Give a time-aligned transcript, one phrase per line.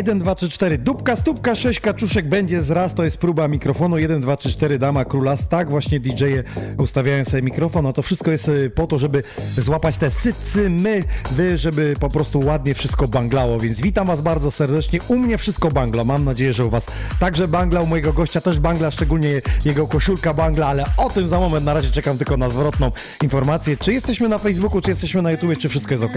[0.00, 0.78] 1, 2, 3, 4.
[0.78, 2.94] Dupka, stópka, 6 kaczuszek będzie z raz.
[2.94, 3.98] To jest próba mikrofonu.
[3.98, 4.78] 1, 2, 3, 4.
[4.78, 5.48] Dama królas.
[5.48, 6.44] Tak właśnie DJ-e
[6.78, 7.82] ustawiają sobie mikrofon.
[7.82, 9.22] No to wszystko jest y, po to, żeby
[9.56, 13.60] złapać te sycy, my, wy, żeby po prostu ładnie wszystko banglało.
[13.60, 15.00] Więc witam Was bardzo serdecznie.
[15.08, 16.04] U mnie wszystko bangla.
[16.04, 16.86] Mam nadzieję, że u Was
[17.18, 17.80] także bangla.
[17.80, 21.66] U mojego gościa też bangla, szczególnie jego koszulka bangla, ale o tym za moment.
[21.66, 22.92] Na razie czekam tylko na zwrotną
[23.22, 23.76] informację.
[23.76, 26.14] Czy jesteśmy na Facebooku, czy jesteśmy na YouTube, czy wszystko jest ok.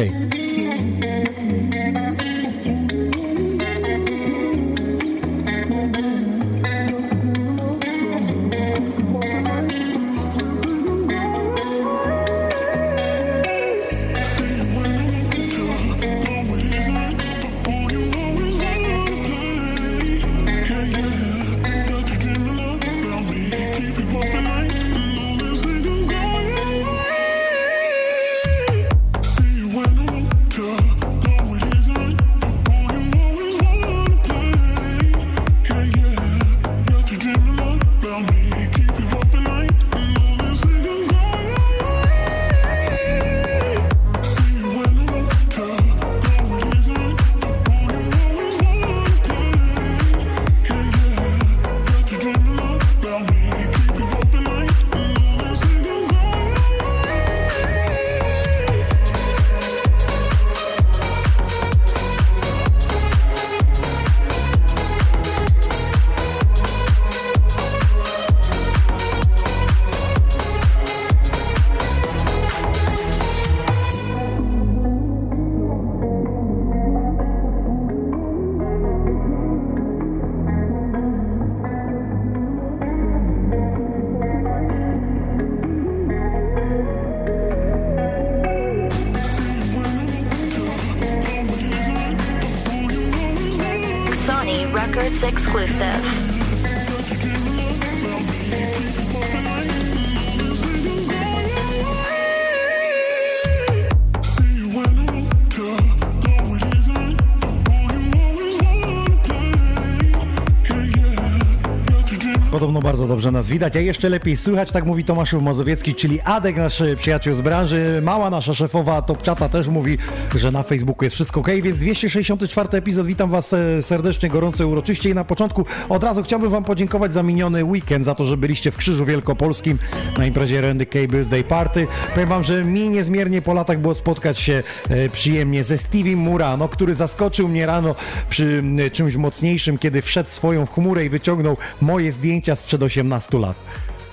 [113.23, 117.33] Dobrze nas widać, a jeszcze lepiej słychać, tak mówi Tomasz Mazowiecki, czyli Adek, nasz przyjaciel
[117.33, 118.01] z branży.
[118.03, 119.97] Mała nasza szefowa Topczata też mówi,
[120.35, 125.09] że na Facebooku jest wszystko ok, więc 264 epizod, witam Was e, serdecznie, gorąco, uroczyście
[125.09, 128.71] i na początku od razu chciałbym Wam podziękować za miniony weekend, za to, że byliście
[128.71, 129.79] w Krzyżu Wielkopolskim
[130.17, 131.87] na imprezie Randy K Birthday Party.
[132.13, 136.67] Powiem Wam, że mi niezmiernie po latach było spotkać się e, przyjemnie ze Stevie Murano,
[136.67, 137.95] który zaskoczył mnie rano
[138.29, 138.63] przy
[138.93, 143.55] czymś mocniejszym, kiedy wszedł swoją chmurę i wyciągnął moje zdjęcia sprzed 18 lat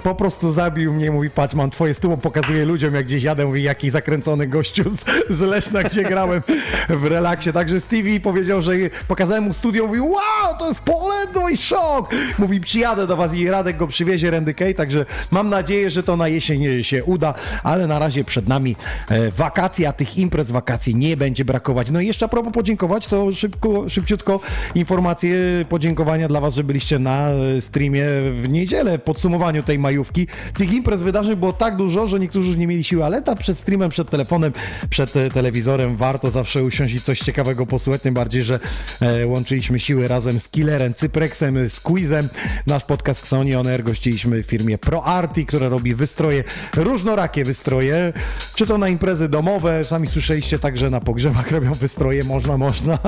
[0.02, 3.62] po prostu zabił mnie, mówi, patrz, mam twoje stuło, pokazuję ludziom, jak gdzieś jadę, mówi,
[3.62, 6.42] jaki zakręcony gościu z, z Leszna, gdzie grałem
[6.88, 7.52] w relaksie.
[7.52, 8.72] Także Stevie powiedział, że
[9.08, 12.10] pokazałem mu studio, mówi, wow, to jest Poland, no i szok.
[12.38, 16.16] Mówi, przyjadę do was i Radek go przywiezie, Randy Kay, także mam nadzieję, że to
[16.16, 18.76] na jesień się uda, ale na razie przed nami
[19.08, 21.90] e, wakacje, a tych imprez wakacji nie będzie brakować.
[21.90, 24.40] No i jeszcze a propos podziękować, to szybko, szybciutko
[24.74, 25.38] informacje,
[25.68, 30.26] podziękowania dla was, że byliście na e, streamie w niedzielę, podsumowaniu tej majówki.
[30.54, 33.58] Tych imprez, wydarzeń było tak dużo, że niektórzy już nie mieli siły, ale ta przed
[33.58, 34.52] streamem, przed telefonem,
[34.90, 38.60] przed e, telewizorem warto zawsze usiąść i coś ciekawego posłuchać, tym bardziej, że
[39.00, 42.28] e, łączyliśmy siły razem z Killerem, Cyprexem, z Quizem.
[42.66, 46.44] Nasz podcast Xoni On Air gościliśmy w firmie ProArty, która robi wystroje,
[46.76, 48.12] różnorakie wystroje,
[48.54, 52.98] czy to na imprezy domowe, sami słyszeliście, także na pogrzebach robią wystroje, można, można.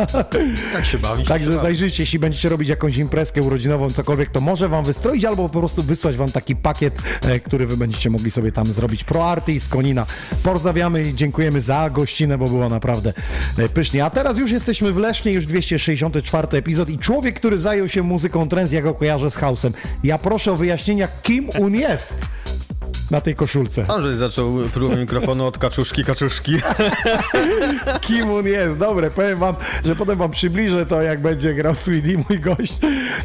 [0.73, 1.25] Tak się bawi.
[1.25, 5.59] Także zajrzyjcie, jeśli będziecie robić jakąś imprezkę urodzinową, cokolwiek, to może wam wystroić albo po
[5.59, 9.05] prostu wysłać wam taki pakiet pakiet, e, który wy będziecie mogli sobie tam zrobić.
[9.05, 10.07] ProArty z Konina.
[10.43, 13.13] Pozdrawiamy i dziękujemy za gościnę, bo było naprawdę
[13.59, 14.05] e, pysznie.
[14.05, 18.49] A teraz już jesteśmy w Lesznie, już 264 epizod i człowiek, który zajął się muzyką
[18.49, 19.73] trends, ja go kojarzę z Hausem.
[20.05, 22.15] Ja proszę o wyjaśnienia, kim on jest
[23.11, 23.87] na tej koszulce.
[23.87, 26.53] Sam, żeś zaczął próbę mikrofonu od kaczuszki, kaczuszki.
[28.01, 28.79] Kim on jest?
[28.79, 29.55] Dobre, powiem wam,
[29.85, 32.79] że potem wam przybliżę to, jak będzie grał Sweetie, mój gość.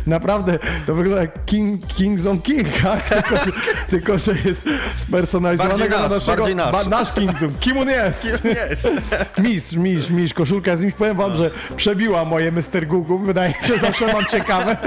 [0.08, 3.10] Naprawdę, to wygląda jak King, Kings on King, tak?
[3.10, 3.52] tylko, że,
[3.90, 6.48] tylko, że jest spersonalizowanego na naszego...
[6.56, 6.72] Nasz.
[6.72, 7.54] Ba, nasz King Zone.
[7.60, 8.22] Kim on jest?
[8.22, 8.88] Kim jest?
[9.44, 10.92] mistrz, mistrz, mistrz, koszulka z nim.
[10.92, 12.88] Powiem wam, że przebiła moje Mr.
[12.88, 13.26] Google.
[13.26, 14.78] Wydaje mi się, że zawsze mam ciekawe,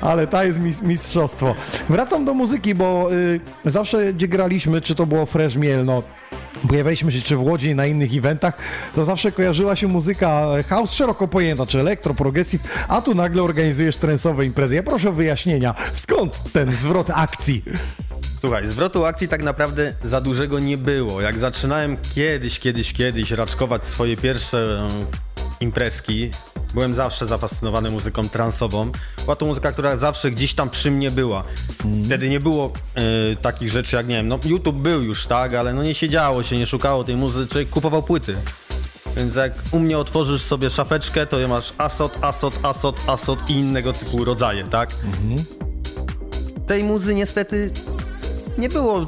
[0.00, 1.54] ale ta jest mistrzostwo.
[1.88, 6.02] Wracam do muzyki, bo y, zawsze, gdzie graliśmy, czy to było Fresh Mielno,
[6.68, 8.56] pojawialiśmy się czy w Łodzi, na innych eventach,
[8.94, 13.96] to zawsze kojarzyła się muzyka house szeroko pojęta, czy elektro, progressive, a tu nagle organizujesz
[13.96, 14.74] trensowe imprezy.
[14.74, 17.62] Ja proszę o wyjaśnienia, skąd ten zwrot akcji?
[18.40, 21.20] Słuchaj, zwrotu akcji tak naprawdę za dużego nie było.
[21.20, 24.88] Jak zaczynałem kiedyś, kiedyś, kiedyś raczkować swoje pierwsze
[25.60, 26.30] imprezki,
[26.74, 28.92] Byłem zawsze zafascynowany muzyką transową.
[29.24, 31.44] Była to muzyka, która zawsze gdzieś tam przy mnie była.
[32.06, 32.72] Wtedy nie było
[33.32, 36.42] y, takich rzeczy jak, nie wiem, no YouTube był już, tak, ale no nie siedziało
[36.42, 38.36] się, nie szukało tej muzyki, człowiek kupował płyty.
[39.16, 43.92] Więc jak u mnie otworzysz sobie szafeczkę, to masz Asot, Asot, Asot, Asot i innego
[43.92, 44.90] typu rodzaje, tak?
[46.66, 47.70] Tej muzy niestety
[48.58, 49.06] nie było,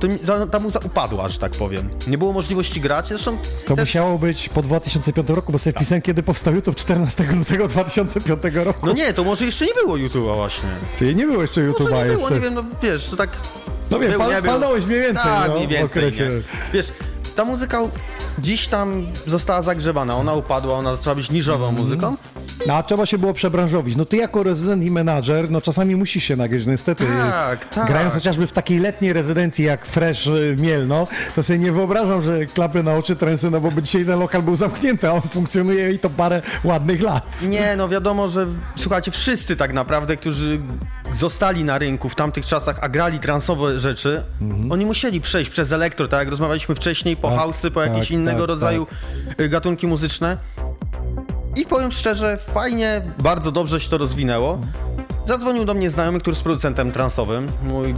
[0.51, 1.91] ta, muza upadła, że tak powiem.
[2.07, 6.03] Nie było możliwości grać, zresztą To też- musiało być po 2005 roku, bo sobie wpisałem,
[6.03, 8.87] kiedy powstał YouTube 14 lutego 2005 roku.
[8.87, 10.69] No nie, to może jeszcze nie było YouTube'a właśnie.
[10.97, 12.35] Czyli nie było jeszcze YouTube'a nie było, jeszcze.
[12.35, 13.31] nie wiem, no wiesz, to tak...
[13.91, 14.51] No wiem, pal, nie był.
[14.51, 16.25] palnąłeś mniej więcej Tak, no, mniej więcej, okresie.
[16.27, 16.43] nie?
[16.73, 16.93] Wiesz,
[17.37, 17.79] ta muzyka
[18.39, 21.85] dziś tam została zagrzebana, ona upadła, ona zaczęła być niżową Mhm.
[21.87, 22.17] muzyką.
[22.67, 23.97] No, a trzeba się było przebranżowić.
[23.97, 27.07] No ty jako rezydent i menadżer, no czasami musisz się nagrać, no niestety.
[27.31, 27.87] Tak, tak.
[27.87, 32.47] Grając chociażby w takiej letniej rezydencji jak Fresh y, Mielno, to sobie nie wyobrażam, że
[32.47, 35.93] klapy na oczy tręsy, no bo by dzisiaj ten lokal był zamknięty, a on funkcjonuje
[35.93, 37.43] i to parę ładnych lat.
[37.49, 38.47] Nie, no wiadomo, że
[38.77, 40.61] słuchajcie, wszyscy tak naprawdę, którzy
[41.13, 44.23] zostali na rynku w tamtych czasach, a grali transowe rzeczy,
[44.71, 47.51] oni musieli przejść przez elektro, tak jak rozmawialiśmy wcześniej, po Mhm.
[47.51, 48.87] Tak, house'y, po jakieś tak, innego tak, rodzaju
[49.41, 50.37] y, gatunki muzyczne.
[51.57, 54.59] I powiem szczerze, fajnie, bardzo dobrze się to rozwinęło.
[55.27, 57.95] Zadzwonił do mnie znajomy, który jest producentem transowym, mój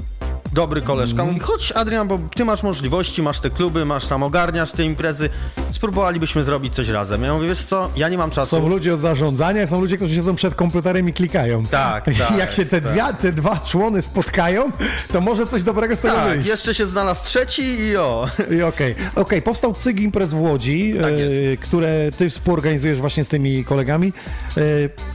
[0.55, 4.73] dobry koleżka, mówi, chodź Adrian, bo ty masz możliwości, masz te kluby, masz tam, ogarniasz
[4.73, 5.31] te imprezy,
[5.73, 7.23] spróbowalibyśmy zrobić coś razem.
[7.23, 8.51] Ja mówię, wiesz co, ja nie mam czasu.
[8.57, 11.63] Są ludzie od zarządzania, są ludzie, którzy siedzą przed komputerem i klikają.
[11.63, 12.93] Tak, tak, Jak się te, tak.
[12.93, 14.73] dwie, te dwa człony spotkają,
[15.13, 16.49] to może coś dobrego z tego Tak, wyjść.
[16.49, 18.29] jeszcze się znalazł trzeci i o.
[18.59, 23.29] I Okej, Okej, powstał Cyg Imprez w Łodzi, Tak e, które ty współorganizujesz właśnie z
[23.29, 24.13] tymi kolegami.
[24.57, 24.61] E,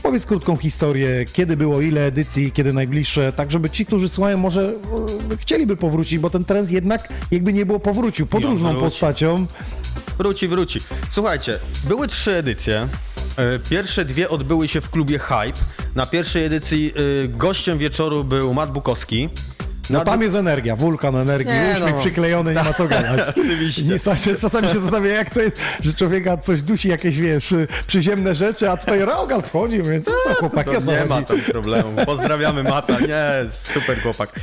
[0.02, 4.72] powiedz krótką historię, kiedy było, ile edycji, kiedy najbliższe, tak żeby ci, którzy słuchają, może
[5.29, 8.84] e, chcieliby powrócić, bo ten trend jednak jakby nie było powrócił, podróżną wróci.
[8.84, 9.46] postacią.
[10.18, 10.80] Wróci, wróci.
[11.10, 12.88] Słuchajcie, były trzy edycje.
[13.36, 15.58] E, Pierwsze dwie odbyły się w klubie Hype.
[15.94, 16.92] Na pierwszej edycji
[17.24, 19.28] e, gościem wieczoru był Matt Bukowski.
[19.90, 22.00] No Na tam jest energia, wulkan energii, Nie, uśmiech no.
[22.00, 23.28] przyklejony, nie ma co gadać.
[23.38, 23.82] Oczywiście.
[23.82, 27.54] Nie, czasami- się zastanawiam, jak to jest, że człowieka coś dusi, jakieś, wiesz,
[27.86, 31.92] przyziemne rzeczy, a tutaj Rogal wchodzi, więc co, co chłopak, To nie ma tam problemu.
[32.06, 33.00] Pozdrawiamy Mata.
[33.00, 33.32] Nie,
[33.74, 34.40] super chłopak.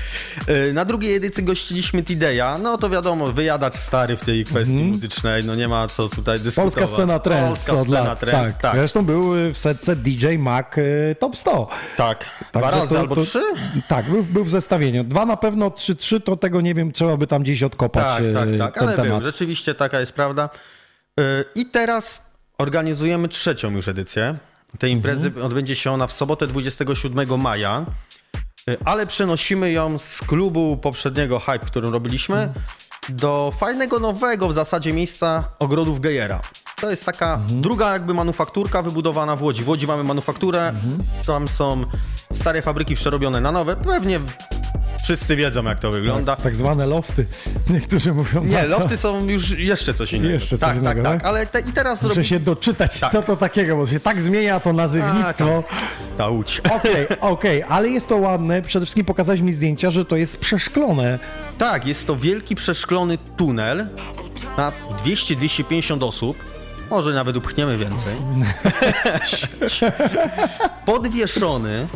[0.48, 2.58] E, Na drugiej edycji gościliśmy Tideya.
[2.62, 5.44] No to wiadomo, wyjadacz stary w tej kwestii muzycznej.
[5.46, 6.74] No nie ma co tutaj dyskutować.
[6.76, 8.62] Polska scena trance Polska od scena lat, trance, tak.
[8.62, 8.76] tak.
[8.76, 11.68] Zresztą był y, w setce DJ Mac y, Top 100.
[11.98, 12.26] Tak.
[12.52, 13.40] Dwa Także razy to- albo to- trzy?
[13.88, 15.04] Tak, był, był w zestawieniu.
[15.04, 18.24] Dwa na pewno, trzy, trzy, to tego nie wiem, trzeba by tam gdzieś odkopać Tak,
[18.24, 19.12] y, tak, tak, ale temat.
[19.12, 19.22] był.
[19.32, 20.50] Rzeczywiście taka jest prawda.
[21.20, 21.24] Yy,
[21.56, 22.22] I teraz
[22.58, 24.38] organizujemy trzecią już edycję.
[24.80, 25.46] Tej imprezy Mhm.
[25.46, 27.86] odbędzie się ona w sobotę 27 maja,
[28.68, 32.66] Yy, ale przenosimy ją z klubu poprzedniego Hype, którym robiliśmy, Mhm.
[33.10, 36.42] do fajnego, nowego w zasadzie miejsca ogrodów Gejera.
[36.82, 37.62] To jest taka Mhm.
[37.62, 39.64] druga jakby manufakturka wybudowana w Łodzi.
[39.64, 40.98] W Łodzi mamy manufakturę, Mhm.
[41.26, 41.86] tam są
[42.34, 43.76] stare fabryki przerobione na nowe.
[43.76, 44.20] Pewnie
[45.04, 46.36] wszyscy wiedzą jak to wygląda.
[46.36, 47.26] Tak zwane lofty.
[47.69, 48.68] Niektórzy mówią Nie, na to.
[48.68, 50.34] lofty są już jeszcze coś innego.
[50.34, 51.22] Jeszcze coś tak, innego, tak, tak?
[51.22, 53.12] tak, ale te, i teraz Muszę się doczytać, Tak.
[53.12, 55.64] co to takiego, bo się tak zmienia to nazywnictwo.
[56.18, 56.62] Ta łódź.
[56.78, 58.62] Okej, okej, ale jest to ładne.
[58.62, 61.19] Przede wszystkim pokazałeś mi zdjęcia, że to jest przeszklone.
[61.57, 63.88] Tak, jest to wielki przeszklony tunel
[64.57, 64.72] na
[65.06, 66.38] 200-250 osób.
[66.90, 68.16] Może nawet upchniemy więcej.
[70.86, 71.88] Podwieszony,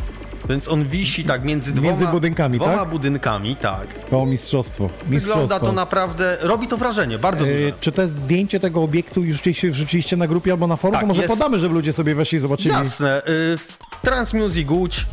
[0.50, 2.90] więc on wisi tak między dwoma, Między budynkami, dwoma tak?
[2.90, 3.88] budynkami, tak.
[4.12, 4.90] O, mistrzostwo.
[5.10, 5.42] mistrzostwo.
[5.42, 7.58] Wygląda to naprawdę, robi to wrażenie, bardzo duże.
[7.68, 10.94] E, Czy to jest zdjęcie tego obiektu już gdzieś wrzuciliście na grupie albo na forum?
[10.94, 11.34] Tak, to może jest.
[11.34, 12.70] podamy, żeby ludzie sobie weszli i zobaczyli.
[12.76, 13.22] Jasne.
[13.28, 13.58] Y,
[14.02, 15.06] Trans Music Łódź.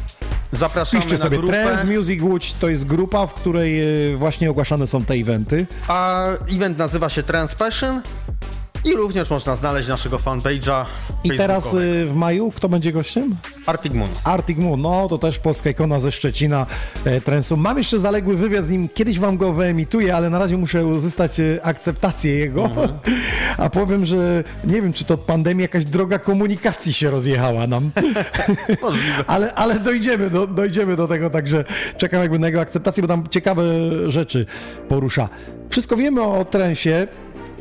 [0.52, 1.64] Zapraszamy Piszcie na sobie grupę.
[1.64, 3.80] Trans Music Łódź to jest grupa, w której
[4.12, 5.66] e, właśnie ogłaszane są te eventy.
[5.88, 6.24] A
[6.56, 8.02] event nazywa się Trans Passion
[8.88, 10.84] i również można znaleźć naszego fanpage'a
[11.24, 13.36] I teraz e, w maju kto będzie gościem?
[13.66, 14.10] Arctic Moon.
[14.24, 16.66] Arctic Moon, no to też polska ikona ze Szczecina
[17.04, 17.56] e, Trensu.
[17.56, 21.40] Mam jeszcze zaległy wywiad z nim, kiedyś wam go wyemituję, ale na razie muszę uzyskać
[21.40, 22.64] e, akceptację jego.
[22.64, 22.88] Mhm.
[23.58, 27.90] A powiem, że nie wiem, czy to od pandemii jakaś droga komunikacji się rozjechała nam.
[28.82, 29.24] Możliwe.
[29.26, 31.64] ale, ale dojdziemy, do, dojdziemy do tego, także
[31.96, 33.64] czekam jakby na jego akceptację, bo tam ciekawe
[34.08, 34.46] rzeczy
[34.88, 35.28] porusza.
[35.70, 37.06] Wszystko wiemy o trensie,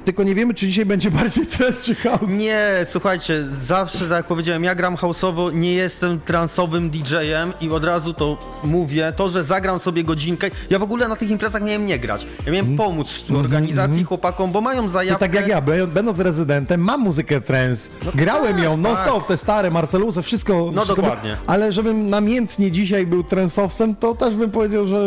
[0.07, 2.29] tylko nie wiemy, czy dzisiaj będzie bardziej trens czy house.
[2.29, 7.83] Nie, słuchajcie, zawsze, tak jak powiedziałem, ja gram house'owo, nie jestem transowym DJ-em i od
[7.83, 11.85] razu to mówię, to, że zagram sobie godzinkę, ja w ogóle na tych imprezach miałem
[11.85, 12.25] nie grać.
[12.45, 15.19] Ja miałem pomóc w organizacji chłopakom, bo mają zajawkę.
[15.25, 17.89] tak jak ja, będ- będąc rezydentem, mam muzykę trance.
[18.15, 18.97] Grałem tak, ją tak.
[18.99, 20.71] stop, te stare Marcelusy, wszystko.
[20.73, 21.37] No wszystko dokładnie.
[21.47, 25.01] Ale żebym namiętnie dzisiaj był trensowcem, to też bym powiedział, że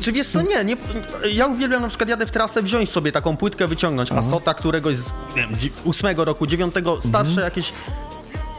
[0.00, 0.76] Czy wiesz co, nie, nie,
[1.34, 5.06] ja uwielbiam na przykład jadę w trasę, wziąć sobie taką płytkę, wyciągnąć Asota któregoś z
[5.36, 7.72] nie wiem, dzi- ósmego roku, dziewiątego, starsze jakieś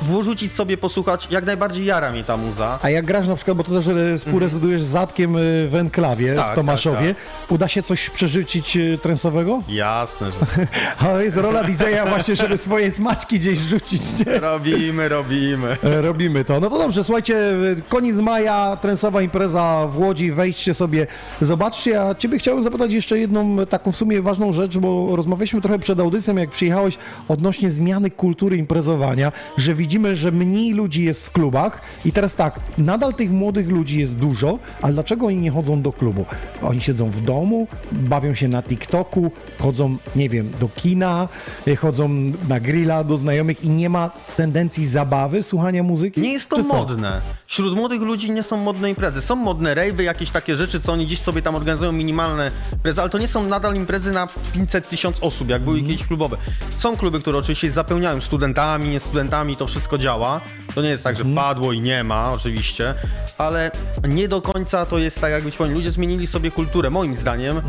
[0.08, 2.80] wrzucić sobie, posłuchać, jak najbardziej jara mnie ta muza.
[2.82, 6.36] A jak grasz na przykład, bo to też e, współrezydujesz z Zatkiem e, w Enklawie
[6.36, 9.62] Tak, w Tomaszowie, tak, uda się coś przerzucić e, trensowego?
[9.70, 10.68] Jasne, że
[11.08, 14.40] A jest rola DJ-a właśnie, żeby swoje smaczki gdzieś rzucić, nie?
[14.40, 15.78] robimy, robimy.
[15.84, 16.60] Robimy to.
[16.60, 17.54] No to dobrze, słuchajcie,
[17.90, 21.08] koniec maja, trensowa impreza w Łodzi, wejdźcie sobie,
[21.42, 22.02] zobaczcie.
[22.02, 26.00] A ciebie chciałem zapytać jeszcze jedną taką w sumie ważną rzecz, bo rozmawialiśmy trochę przed
[26.00, 26.98] audycją, jak przyjechałeś,
[27.28, 32.60] odnośnie zmiany kultury imprezowania, że widzimy, że mniej ludzi jest w klubach i teraz tak,
[32.78, 36.26] nadal tych młodych ludzi jest dużo, ale dlaczego oni nie chodzą do klubu?
[36.62, 41.28] Oni siedzą w domu, bawią się na TikToku, chodzą, nie wiem, do kina,
[41.68, 42.10] e, chodzą
[42.50, 46.22] na grilla do znajomych i nie ma tendencji zabawy, słuchania muzyki?
[46.22, 47.22] Nie jest to modne.
[47.48, 49.22] Wśród młodych ludzi nie są modne imprezy.
[49.22, 53.10] Są modne rejwy, jakieś takie rzeczy, co oni gdzieś sobie tam organizują, minimalne imprezy, ale
[53.10, 55.92] to nie są nadal imprezy na 500 tysiąc osób, jak były Mhm.
[55.92, 56.38] kiedyś klubowe.
[56.78, 60.42] Są kluby, które oczywiście zapełniają studentami, nie studentami, to wszystko działa.
[60.76, 61.48] To nie jest tak, że Mhm.
[61.48, 62.94] padło i nie ma, oczywiście,
[63.38, 63.72] ale
[64.08, 65.78] nie do końca to jest tak, jakbyś powiedział.
[65.78, 67.56] Ludzie zmienili sobie kulturę, moim zdaniem.
[67.56, 67.62] Yy,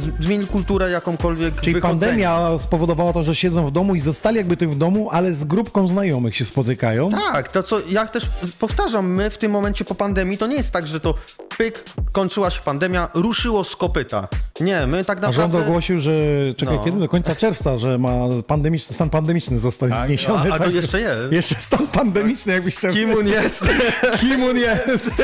[0.00, 1.64] z- zmienili kulturę jakąkolwiek Mhm.
[1.64, 2.30] Czyli wychodzenia.
[2.30, 5.44] pandemia spowodowała to, że siedzą w domu i zostali jakby tych w domu, ale z
[5.44, 7.10] grupką znajomych się spotykają.
[7.10, 8.26] Tak, to co ja też
[8.60, 11.14] powtarzam, my w tym momencie po pandemii to nie jest tak, że to
[11.58, 14.28] pyk, kończyła się pandemia, ruszyło z kopyta.
[14.60, 15.68] Nie, my tak A rząd naprawdę...
[15.68, 16.12] ogłosił, że
[16.56, 16.84] czekaj, No.
[16.84, 16.98] kiedy?
[16.98, 18.10] Do końca czerwca, że ma
[18.46, 20.52] pandemiczny, stan pandemiczny zostać Tak, zniesiony.
[20.52, 20.74] a- a to tak?
[20.82, 21.32] Jeszcze jest.
[21.38, 22.92] Jeszcze stan pandemiczny, jakbyś chciał.
[22.92, 23.70] Kim on jest?
[24.20, 25.10] Kim on jest?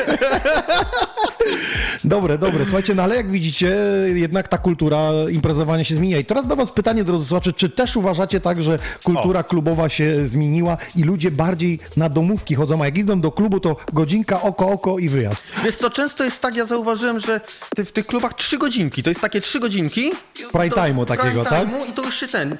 [2.03, 2.65] Dobre, dobre.
[2.65, 3.77] Słuchajcie, no ale jak widzicie,
[4.13, 6.17] jednak ta kultura imprezowania się zmienia.
[6.17, 10.27] I teraz do was pytanie, drodzy słuchacze, czy też uważacie tak, że kultura klubowa się
[10.27, 14.69] zmieniła i ludzie bardziej na domówki chodzą, a jak idą do klubu, to godzinka, oko,
[14.69, 15.43] oko i wyjazd.
[15.63, 17.41] Wiesz co, często jest tak, ja zauważyłem, że
[17.77, 20.11] w tych klubach trzy godzinki, to jest takie trzy godzinki.
[20.51, 21.67] Prime time'u takiego, prime tak?
[21.67, 22.57] time'u I to już się ten,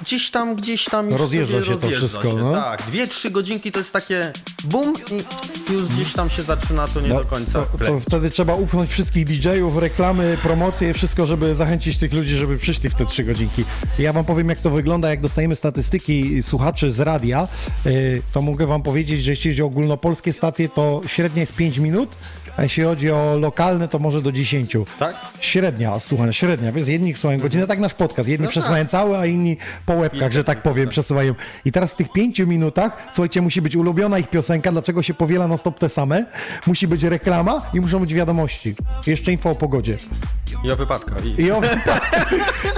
[0.00, 2.36] gdzieś tam, gdzieś tam już Rozjeżdża się to rozjeżdża wszystko, się.
[2.36, 2.54] no.
[2.54, 4.32] Tak, dwie, trzy godzinki to jest takie
[4.64, 8.30] bum i już gdzieś tam się zaczyna to nie No, do końca to, to wtedy
[8.30, 13.06] trzeba upchnąć wszystkich DJ-ów, reklamy, promocje, wszystko, żeby zachęcić tych ludzi, żeby przyszli w te
[13.06, 13.64] trzy godzinki.
[13.98, 17.48] Ja wam powiem, jak to wygląda, jak dostajemy statystyki słuchaczy z radia,
[17.84, 21.78] yy, to mogę wam powiedzieć, że jeśli chodzi o ogólnopolskie stacje, to średnia jest 5
[21.78, 22.16] minut,
[22.56, 24.76] a jeśli chodzi o lokalne, to może do 10.
[24.98, 25.16] Tak?
[25.40, 29.56] Średnia, słuchaj, średnia, wiesz, jedni słuchają godzinę, tak nasz podcast, jedni przesuwają cały, a inni
[29.86, 31.34] po łebkach, że tak powiem, przesuwają.
[31.64, 35.48] I teraz w tych pięciu minutach, słuchajcie, musi być ulubiona ich piosenka, dlaczego się powiela
[35.48, 36.24] non stop te same,
[36.66, 38.74] musi być reklama i muszą być wiadomości.
[39.06, 39.96] Jeszcze info o pogodzie.
[40.64, 41.24] I o wypadkach.
[41.24, 41.42] I...
[41.42, 41.60] I o,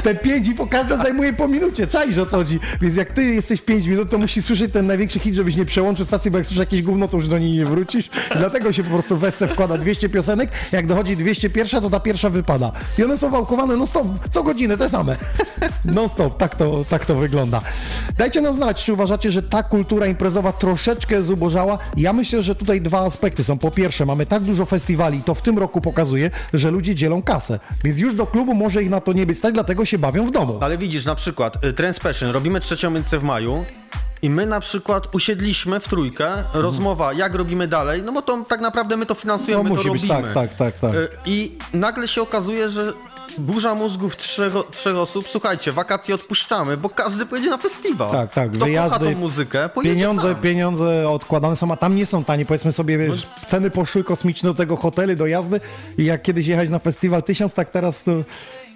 [0.02, 2.60] te pięć info, każda zajmuje po minucie, czaisz o co chodzi.
[2.80, 6.04] Więc jak ty jesteś pięć minut, to musisz słyszeć ten największy hit, żebyś nie przełączył
[6.04, 8.10] stacji, bo jak słyszysz jakieś gówno, to już do niej nie wrócisz.
[8.36, 12.30] Dlatego się po prostu w Wesce wkłada 200 piosenek, jak dochodzi 201, to ta pierwsza
[12.30, 12.72] wypada.
[12.98, 15.16] I one są wałkowane non stop, co godzinę, te same.
[15.84, 17.60] Non stop, tak to, tak to wygląda.
[18.18, 21.78] Dajcie nam znać, czy uważacie, że ta kultura imprezowa troszeczkę zubożała.
[21.96, 23.58] Ja myślę, że tutaj dwa aspekty są.
[23.58, 27.57] Po pierwsze, mamy tak dużo festiwali, to w tym roku pokazuje, że ludzie dzielą kasę.
[27.84, 30.30] Więc już do klubu może ich na to nie być stać, dlatego się bawią w
[30.30, 30.58] domu.
[30.62, 33.64] Ale widzisz, na przykład y, Trans Passion, robimy trzecią edycję w maju
[34.22, 38.60] i my na przykład usiedliśmy w trójkę, rozmowa jak robimy dalej, no bo to tak
[38.60, 40.34] naprawdę my to finansujemy, No musi to być, robimy.
[40.34, 40.92] tak, tak, tak, tak.
[41.26, 42.92] I nagle się okazuje, że
[43.38, 48.10] burza mózgów trzech, trzech osób, słuchajcie, wakacje odpuszczamy, bo każdy pojedzie na festiwal.
[48.10, 50.42] Tak, tak, Kto wyjazdy, kocha tą muzykę, pojedzie Pieniądze, tam.
[50.42, 52.46] pieniądze odkładane są, a tam nie są tanie.
[52.46, 55.60] Powiedzmy sobie, wiesz, ceny poszły kosmiczne do tego hotelu, do jazdy
[55.98, 58.12] i jak kiedyś jechać na festiwal tysiąc, tak teraz to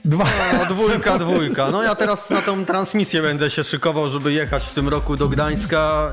[0.04, 0.24] dwa.
[0.58, 1.70] No, dwójka, dwójka.
[1.70, 5.28] No ja teraz na tą transmisję będę się szykował, żeby jechać w tym roku do
[5.28, 6.10] Gdańska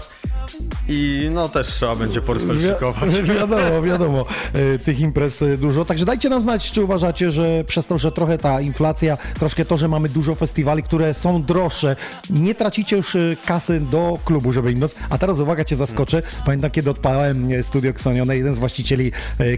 [0.87, 3.21] i no też trzeba będzie portfel Wi- szykować.
[3.21, 5.85] wiadomo, wiadomo, e, tych imprez e, dużo.
[5.85, 9.77] Także dajcie nam znać, czy uważacie, że przez to, że trochę ta inflacja, troszkę to,
[9.77, 11.95] że mamy dużo festiwali, które są droższe,
[12.29, 14.79] nie tracicie już e, kasy do klubu, żeby im
[15.09, 16.21] A teraz uwaga, cię zaskoczę.
[16.45, 19.11] Pamiętam, kiedy odpalałem Studio Xonione, jeden z właścicieli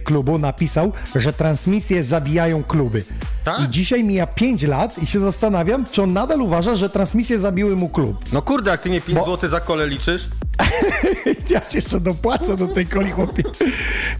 [0.03, 3.03] klubu napisał, że transmisje zabijają kluby.
[3.43, 3.59] Tak?
[3.59, 7.75] I dzisiaj mija 5 lat i się zastanawiam, czy on nadal uważa, że transmisje zabiły
[7.75, 8.17] mu klub.
[8.33, 10.27] No kurde, jak ty mnie 5 Bo- zł za kole liczysz,
[11.49, 13.43] Ja ci jeszcze dopłacę do tej coli, chłopie.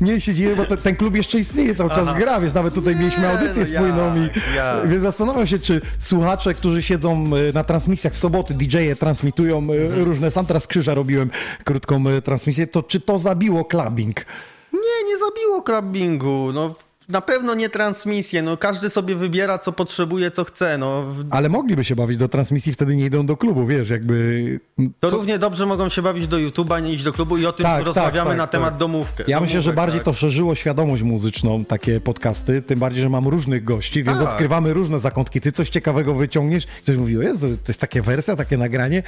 [0.01, 2.96] Nie się dziwię, bo te, ten klub jeszcze istnieje, cały czas gra, wiesz, nawet tutaj
[2.96, 4.22] mieliśmy audycję no spójną i
[4.55, 4.89] jak, jak.
[4.89, 9.86] więc zastanawiam się, czy słuchacze, którzy siedzą e, na transmisjach w soboty, DJ-e transmitują e,
[9.86, 10.03] Mhm.
[10.03, 11.29] różne, sam teraz krzyża robiłem
[11.63, 14.25] krótką e, transmisję, to czy to zabiło clubbing?
[14.74, 16.51] Nie, nie zabiło clubbingu.
[16.53, 16.75] No,
[17.10, 21.03] na pewno nie transmisję, no każdy sobie wybiera, co potrzebuje, co chce, no.
[21.31, 24.60] Ale mogliby się bawić do transmisji, wtedy nie idą do klubu, wiesz, jakby...
[25.00, 27.51] To Co- równie dobrze mogą się bawić do YouTube'a, nie iść do klubu i o
[27.51, 28.79] tym Tak, rozmawiamy tak, na tak, temat tak.
[28.79, 29.24] domówkę.
[29.27, 30.05] Ja myślę, że domówek, bardziej tak.
[30.05, 34.27] to szerzyło świadomość muzyczną, takie podcasty, tym bardziej, że mam różnych gości, więc Tak.
[34.27, 35.41] odkrywamy różne zakątki.
[35.41, 39.03] Ty coś ciekawego wyciągniesz, ktoś mówi, o Jezu, to jest taka wersja, takie nagranie,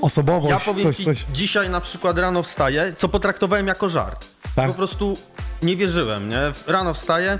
[0.00, 1.26] osobowość, Ja powiem ktoś ci, coś...
[1.32, 4.33] dzisiaj na przykład rano wstaję, co potraktowałem jako żart.
[4.56, 4.68] Tak.
[4.68, 5.16] Po prostu
[5.62, 6.40] nie wierzyłem, nie?
[6.66, 7.38] Rano wstaję,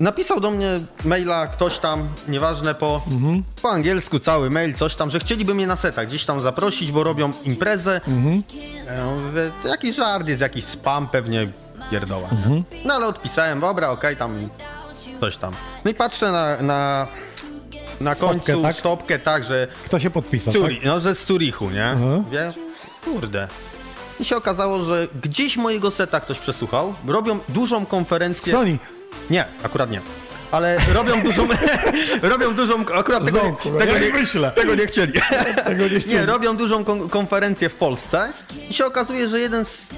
[0.00, 3.42] napisał do mnie maila ktoś tam, nieważne po, Mhm.
[3.62, 7.04] po angielsku cały mail, coś tam, że chcieliby mnie na setach gdzieś tam zaprosić, bo
[7.04, 8.00] robią imprezę.
[8.08, 8.42] Mhm.
[8.86, 11.52] Ja mówię, to jakiś żart jest, jakiś spam pewnie
[11.90, 12.28] pierdoła.
[12.28, 12.64] Mhm.
[12.84, 14.48] No ale odpisałem, dobra, okej, tam
[15.20, 15.54] coś tam.
[15.84, 17.06] No i patrzę na, na,
[18.00, 18.76] na Stopkę, końcu tak?
[18.76, 20.84] stopkę, tak, że Kto się podpisał, Curi, tak?
[20.86, 21.96] no, że z Zurichu, nie?
[22.32, 22.52] Wie?
[23.04, 23.48] Kurde.
[24.20, 26.94] I się okazało, że gdzieś mojego seta ktoś przesłuchał.
[27.06, 28.52] Robią dużą konferencję.
[28.52, 28.78] Sony,
[29.30, 30.00] Nie, akurat nie.
[30.52, 31.48] Ale robią dużą.
[32.22, 32.80] robią dużą.
[32.94, 34.50] Akurat tego, Ząku, nie, no tego, ja nie, nie myślę.
[34.54, 35.12] tego nie chcieli.
[35.66, 36.26] tego nie Nie, chcieli.
[36.26, 38.32] robią dużą kon- konferencję w Polsce
[38.70, 39.88] i się okazuje, że jeden z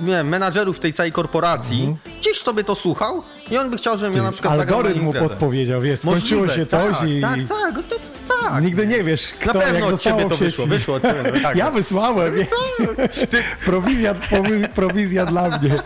[0.00, 4.22] nie, menadżerów tej całej korporacji gdzieś sobie to słuchał i on by chciał, żebym ja
[4.22, 7.20] na przykład zagrał Algorytm mu podpowiedział, wiesz, skończyło Możliwe, się coś tak, i...
[7.20, 7.96] Tak, tak, to,
[8.28, 8.64] tak.
[8.64, 11.56] Nigdy nie wiesz, kto, Na pewno jak od ciebie to wyszło, wyszło ciebie, no tak.
[11.56, 12.46] Ja wysłałem, wiesz.
[13.66, 14.14] Prowizja,
[14.74, 15.82] prowizja dla mnie.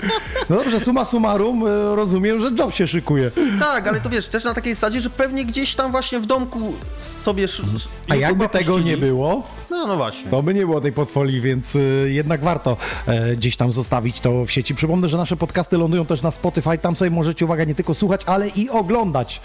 [0.50, 3.30] No dobrze, suma summarum, e, rozumiem, że job się szykuje.
[3.60, 6.74] Tak, ale to wiesz, też na takiej zasadzie, że pewnie gdzieś tam właśnie w domku
[7.22, 7.44] sobie...
[7.44, 8.90] sz- A jakby tego puścili.
[8.90, 10.30] nie było, No, no właśnie.
[10.30, 14.44] to by nie było tej portfolii, więc e, jednak warto e, gdzieś tam zostawić to
[14.46, 14.74] w sieci.
[14.74, 18.20] Przypomnę, że nasze podcasty lądują też na Spotify, tam sobie możecie, uwaga, nie tylko słuchać,
[18.26, 19.40] ale i oglądać.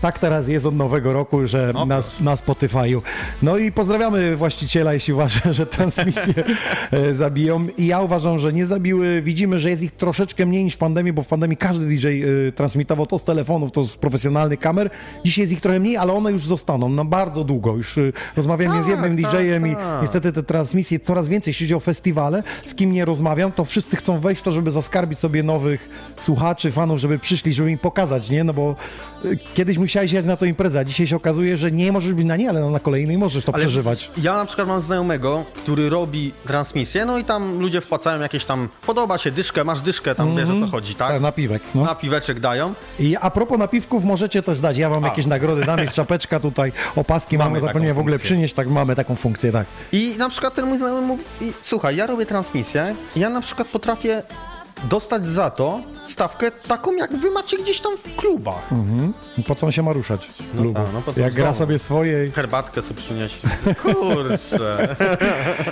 [0.00, 3.02] Tak teraz jest od nowego roku, że No na, na Spotify'u.
[3.42, 6.34] No i pozdrawiamy właściciela, jeśli uważa, że transmisje
[6.90, 7.66] e, zabiją.
[7.78, 9.22] I ja uważam, że nie zabiły.
[9.22, 12.52] Widzimy, że jest ich troszeczkę mniej niż w pandemii, bo w pandemii każdy DJ e,
[12.52, 14.90] transmitował to z telefonów, to z profesjonalnych kamer.
[15.24, 17.76] Dzisiaj jest ich trochę mniej, ale one już zostaną na bardzo długo.
[17.76, 20.02] Już e, rozmawiałem z Tak, jednym tak, DJ-em i tak.
[20.02, 23.96] niestety te transmisje coraz więcej, jeśli chodzi o festiwale, z kim nie rozmawiam, to wszyscy
[23.96, 25.88] chcą wejść w to, żeby zaskarbić sobie nowych
[26.20, 28.44] słuchaczy, fanów, żeby przyszli, żeby im pokazać, nie?
[28.44, 28.76] No bo
[29.54, 32.36] kiedyś musiałeś jechać na to imprezę, a dzisiaj się okazuje, że nie możesz być na
[32.36, 34.10] nie, ale na kolejnej możesz to przeżywać.
[34.16, 38.68] Ja na przykład mam znajomego, który robi transmisję, no i tam ludzie wpłacają jakieś tam,
[38.86, 41.08] podoba się dyszkę, masz dyszkę, tam wiesz o co chodzi, tak?
[41.08, 41.62] Tak, napiwek.
[41.74, 41.84] No.
[41.84, 42.74] Na piweczek dają.
[43.00, 44.76] I a propos napiwków, możecie też dać.
[44.76, 48.54] Ja wam jakieś nagrody dam, jest czapeczka tutaj, opaski mamy, Mamy zapomniałem w ogóle przynieść,
[48.54, 49.66] tak mamy taką funkcję, tak.
[49.92, 51.24] I na przykład ten mój znajomy mówi,
[51.62, 54.22] słuchaj, ja robię transmisję, ja na przykład potrafię
[54.84, 58.68] dostać za to stawkę taką, jak wy macie gdzieś tam w klubach.
[59.38, 60.26] I Po co on się ma ruszać?
[60.26, 60.74] w No klubu?
[60.80, 62.30] tak, no po co Jak gra sobie swoje.
[62.30, 63.36] Herbatkę sobie przynieść.
[63.82, 64.96] Kurczę.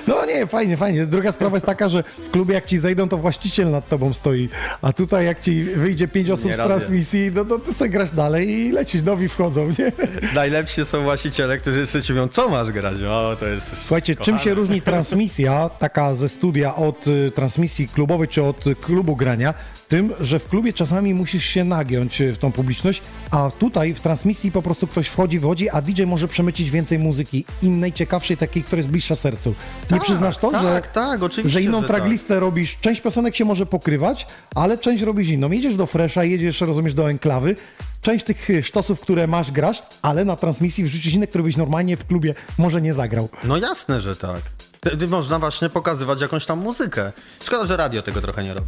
[0.07, 1.07] No nie, fajnie, fajnie.
[1.07, 4.49] Druga sprawa jest taka, że w klubie jak ci zejdą, to właściciel nad tobą stoi,
[4.83, 8.11] a tutaj jak ci wyjdzie pięć osób Nie z transmisji, no to ty sobie grasz
[8.11, 9.93] dalej i lecisz, nowi wchodzą, nie?
[10.35, 12.95] Najlepsi są właściciele, którzy jeszcze ci mówią, co masz grać?
[13.03, 13.71] O, to jest...
[13.85, 19.17] Słuchajcie, czym się różni transmisja taka ze studia od y, transmisji klubowej czy od klubu
[19.17, 19.55] grania?
[19.89, 24.01] Tym, że w klubie czasami musisz się nagiąć y, w tą publiczność, a tutaj w
[24.01, 28.63] transmisji po prostu ktoś wchodzi, wychodzi, a DJ może przemycić więcej muzyki, innej, ciekawszej, takiej,
[28.63, 29.55] która jest bliższa sercu.
[29.83, 33.37] Nie Tak, przyznasz to, tak, że, tak, oczywiście, że inną że tracklistę robisz, część piosenek
[33.37, 35.51] się może pokrywać, ale część robisz inną.
[35.51, 37.57] Jedziesz do Fresha, jedziesz, rozumiesz, do Enklawy,
[38.01, 41.97] część tych y, sztosów, które masz, grasz, ale na transmisji wrzucisz inne, które byś normalnie
[41.97, 43.29] w klubie może nie zagrał.
[43.45, 44.54] No jasne, że tak.
[44.85, 47.13] Wtedy można właśnie pokazywać jakąś tam muzykę.
[47.45, 48.67] Szkoda, że radio tego trochę nie robi.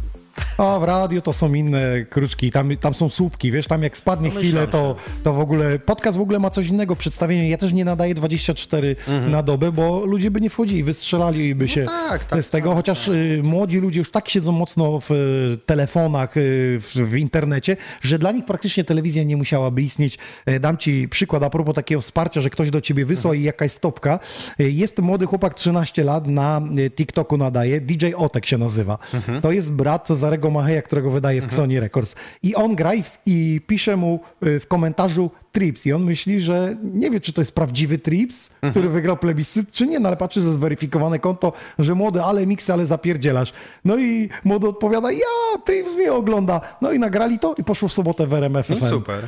[0.57, 4.29] A w radio to są inne kruczki, tam, tam są słupki, wiesz, tam jak spadnie
[4.29, 7.73] Domyślam chwilę, to, to w ogóle, podcast w ogóle ma coś innego, przedstawienie, ja też
[7.73, 8.95] nie nadaję 24
[9.27, 13.07] na dobę, bo ludzie by nie wchodzili, wystrzelaliby się tak, z, tak, z tego, chociaż
[13.07, 18.19] y, młodzi ludzie już tak siedzą mocno w y, telefonach, y, w, w internecie, że
[18.19, 20.17] dla nich praktycznie telewizja nie musiałaby istnieć.
[20.59, 24.19] Dam ci przykład a propos takiego wsparcia, że ktoś do ciebie wysłał i jakaś stopka.
[24.59, 26.61] Jest młody chłopak, 13 lat, na
[26.95, 28.97] TikToku nadaje, DJ Otek się nazywa.
[29.41, 32.15] To jest brat Cezarego Macheja, którego wydaje w Xoni Records.
[32.43, 36.41] I on gra i, w- i pisze mu y, w komentarzu Trips i on myśli,
[36.41, 40.17] że nie wie, czy to jest prawdziwy Trips, który wygrał plebiscyt, czy nie, no ale
[40.17, 43.53] patrzy, że zweryfikowane konto, że młody, ale miksy, ale zapierdzielasz.
[43.85, 46.61] No i młody odpowiada, ja, Trips mnie ogląda.
[46.81, 49.27] No i nagrali to i poszło w sobotę w RMF No super.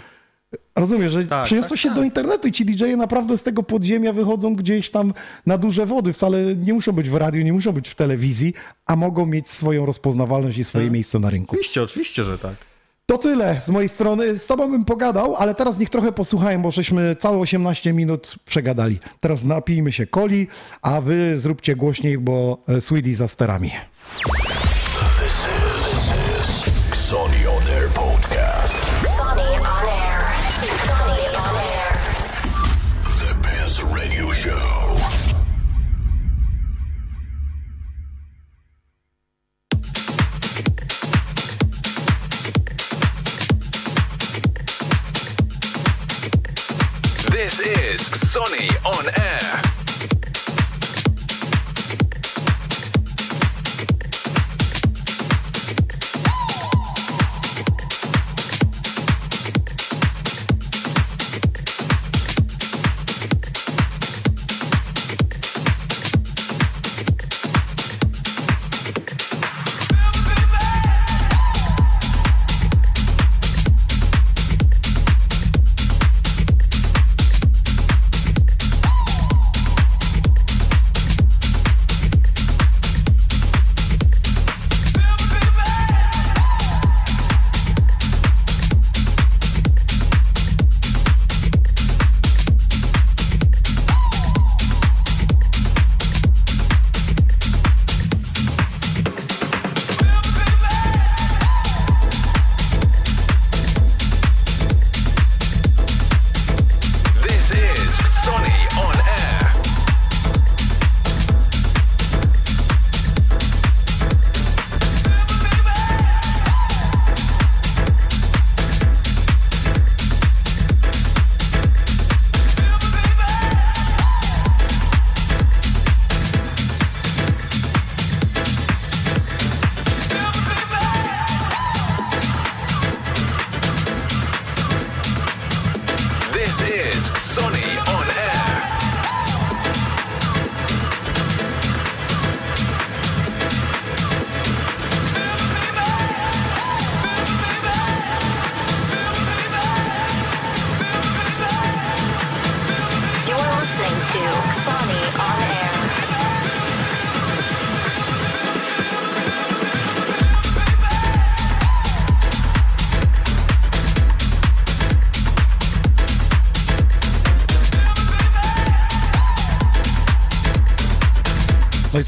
[0.76, 1.98] Rozumiesz, że Tak, przeniosło tak, się tak.
[1.98, 5.14] do internetu i ci DJ-e naprawdę z tego podziemia wychodzą gdzieś tam
[5.46, 6.14] na duże wody.
[6.14, 8.54] Wcale nie muszą być w radiu, nie muszą być w telewizji,
[8.86, 11.52] a mogą mieć swoją rozpoznawalność i swoje miejsce na rynku.
[11.56, 12.56] Oczywiście, oczywiście, że tak.
[13.06, 14.40] To tyle z mojej strony.
[14.40, 19.00] Z tobą bym pogadał, ale teraz niech trochę posłuchają, bo żeśmy całe 18 minut przegadali.
[19.20, 20.48] Teraz napijmy się coli,
[20.82, 23.72] a wy zróbcie głośniej, bo e, Sweetie za sterami.
[48.30, 48.79] Sonny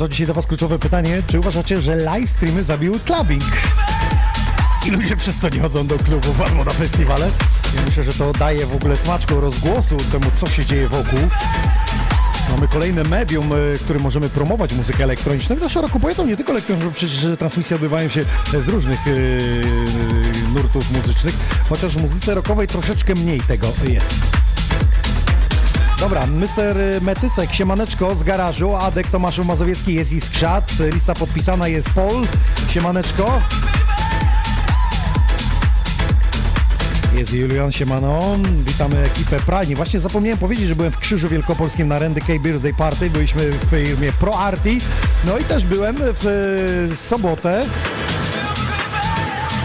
[0.02, 1.22] co, dzisiaj do Was kluczowe pytanie.
[1.28, 3.44] Czy uważacie, że live streamy zabiły clubbing?
[4.88, 7.32] I ludzie przez to nie chodzą do klubów albo na festiwale?
[7.76, 11.20] Ja myślę, że to daje w ogóle smaczką rozgłosu temu, co się dzieje wokół.
[12.52, 15.56] Mamy kolejne medium, y, którym możemy promować muzykę elektroniczną.
[15.56, 18.26] I to szeroko pojętą, nie tylko elektroniczną, bo przecież transmisje odbywają się
[18.60, 21.36] z różnych yy, nurtów muzycznych,
[21.70, 24.31] chociaż w muzyce rockowej troszeczkę mniej tego jest.
[26.02, 26.76] Dobra, Mr.
[27.02, 32.28] Metysek, siemaneczko z garażu, Adek Tomaszu Mazowiecki jest i skrzat, lista podpisana jest Pol,
[32.70, 33.42] siemaneczko.
[37.16, 39.76] Jest Julian Siemano, witamy ekipę Pralni.
[39.76, 43.70] Właśnie zapomniałem powiedzieć, że byłem w Krzyżu Wielkopolskim na Randy K Birthday Party, byliśmy w
[43.70, 44.78] firmie Pro Arty,
[45.26, 46.28] no i też byłem w
[46.92, 47.66] e, sobotę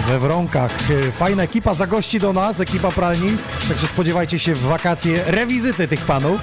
[0.06, 0.70] we Wronkach.
[0.90, 3.36] E, Fajna ekipa zagości do nas, ekipa Pralni,
[3.68, 6.40] także spodziewajcie się w wakacje rewizyty tych panów.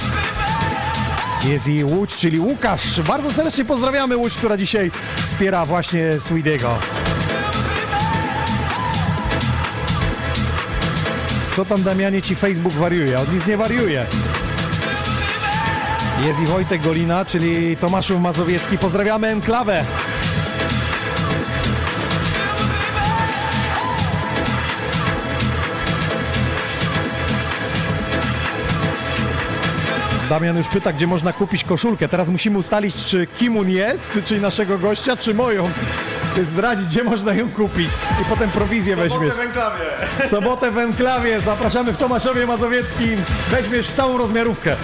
[1.46, 3.02] Jest i Łódź, czyli Łukasz.
[3.02, 6.78] Bardzo serdecznie pozdrawiamy Łódź, która dzisiaj wspiera właśnie Sweediego.
[11.56, 13.20] Co tam Damianie ci Facebook wariuje?
[13.20, 14.06] On nic nie wariuje.
[16.26, 18.78] Jest i Wojtek Golina, czyli Tomaszów Mazowiecki.
[18.78, 19.86] Pozdrawiamy Enklawę.
[30.34, 32.08] Damian już pyta, gdzie można kupić koszulkę.
[32.08, 35.70] Teraz musimy ustalić, czy Kimun jest, czyli naszego gościa, czy moją.
[36.44, 37.90] Zdradzić, gdzie można ją kupić
[38.22, 39.34] i potem prowizję weźmiesz.
[39.34, 39.86] w enklawie.
[40.26, 43.24] Sobotę w Enklawie zapraszamy w Tomaszowie Mazowieckim.
[43.52, 44.76] Weźmiesz całą rozmiarówkę.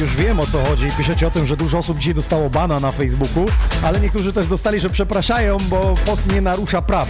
[0.00, 0.86] Już wiem o co chodzi.
[0.98, 3.46] Piszecie o tym, że dużo osób dzisiaj dostało bana na Facebooku,
[3.84, 7.08] ale niektórzy też dostali, że przepraszają, bo post nie narusza praw.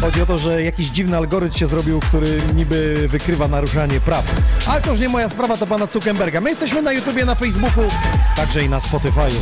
[0.00, 4.24] Chodzi o to, że jakiś dziwny algorytm się zrobił, który niby wykrywa naruszanie praw.
[4.66, 6.40] Ale to już nie moja sprawa, to pana Zuckerberga.
[6.40, 7.84] My jesteśmy na YouTubie, na Facebooku,
[8.36, 9.34] także i na Spotify'u.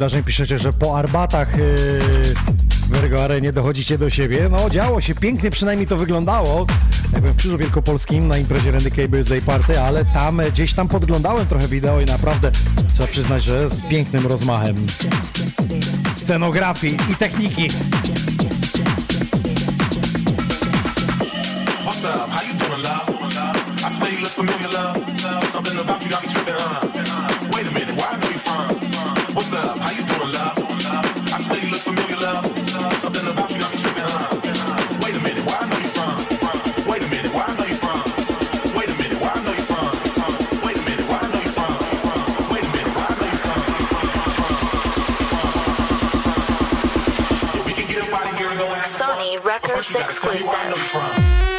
[0.00, 1.64] Wydarzeń piszecie, że po Arbatach yy,
[2.88, 4.48] w Ergo Arenie dochodzicie do siebie.
[4.50, 6.66] No działo się, pięknie przynajmniej to wyglądało.
[7.12, 10.74] Jak byłem w Krzyżu Wielkopolskim na imprezie Randy K Birthday Party, ale tam e, gdzieś
[10.74, 12.50] tam podglądałem trochę wideo i naprawdę
[12.94, 14.76] trzeba przyznać, że z pięknym rozmachem
[16.14, 17.68] scenografii i techniki.
[49.88, 51.49] You exclusive.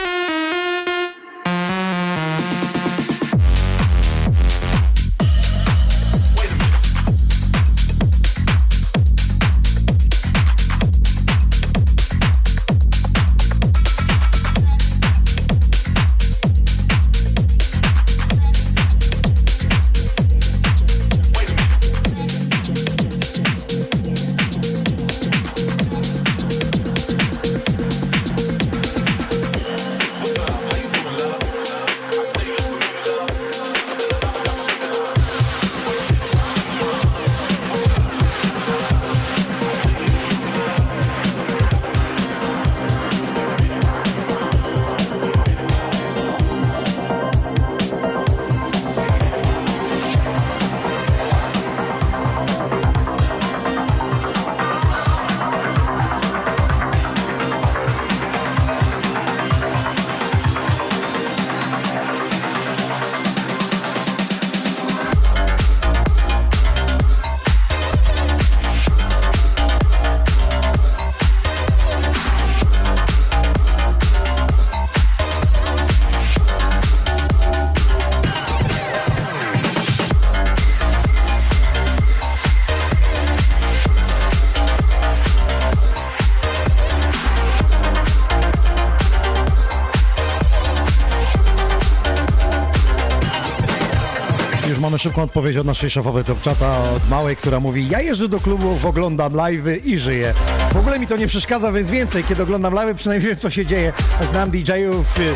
[95.01, 99.33] Szybką odpowiedź od naszej szefowej Topczata, od Małej, która mówi ja jeżdżę do klubów, oglądam
[99.33, 100.33] live'y i żyję.
[100.73, 103.65] W ogóle mi to nie przeszkadza, więc więcej, kiedy oglądam live'y, przynajmniej wiem, co się
[103.65, 103.93] dzieje.
[104.23, 105.33] Znam DJ-ów y,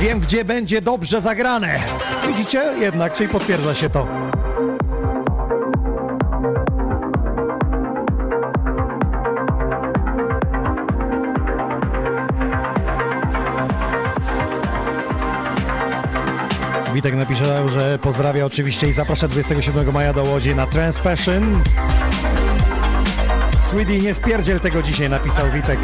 [0.00, 1.80] wiem, gdzie będzie dobrze zagrane.
[2.28, 2.64] Widzicie?
[2.80, 4.06] Jednak, czyli potwierdza się to.
[17.00, 21.62] Witek napisze, że pozdrawia oczywiście i zaprasza 27 maja do Łodzi na Trans Passion.
[23.60, 25.78] Sweetie, nie spierdziel tego dzisiaj, napisał Witek.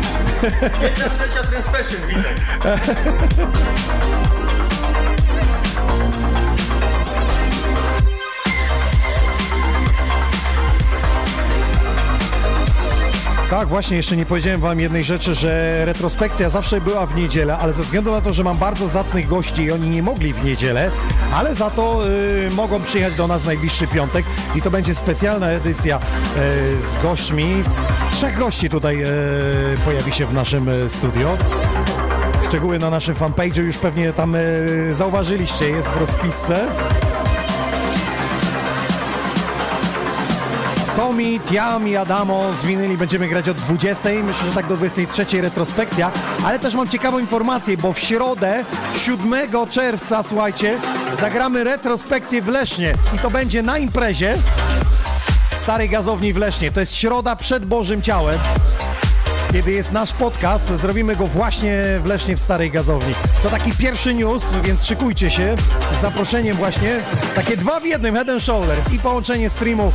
[0.94, 2.36] Trzecia Transpassion, Witek.
[13.50, 17.72] Tak, właśnie, jeszcze nie powiedziałem wam jednej rzeczy, że retrospekcja zawsze była w niedzielę, ale
[17.72, 20.90] ze względu na to, że mam bardzo zacnych gości i oni nie mogli w niedzielę,
[21.34, 25.50] ale za to y, mogą przyjechać do nas w najbliższy piątek i to będzie specjalna
[25.50, 27.64] edycja y, z gośćmi.
[28.12, 29.06] Trzech gości tutaj y,
[29.84, 31.36] pojawi się w naszym y, studio.
[32.48, 36.68] Szczegóły na naszym fanpage'u już pewnie tam y, zauważyliście, jest w rozpisce.
[40.96, 44.08] Tomi, Tiam i Adamo z winyli będziemy grać od 20.
[44.08, 46.10] Myślę, że tak do 23 retrospekcja.
[46.44, 48.64] Ale też mam ciekawą informację, bo w środę
[49.04, 50.78] 7 czerwca, słuchajcie,
[51.20, 54.36] zagramy retrospekcję w Lesznie i to będzie na imprezie
[55.50, 56.72] w Starej Gazowni w Lesznie.
[56.72, 58.38] To jest środa przed Bożym Ciałem.
[59.52, 63.14] Kiedy jest nasz podcast, zrobimy go właśnie w Lesznie w Starej Gazowni.
[63.42, 65.56] To taki pierwszy news, więc szykujcie się
[65.98, 67.00] z zaproszeniem właśnie.
[67.34, 69.92] Takie dwa w jednym, Head and Shoulders i połączenie streamu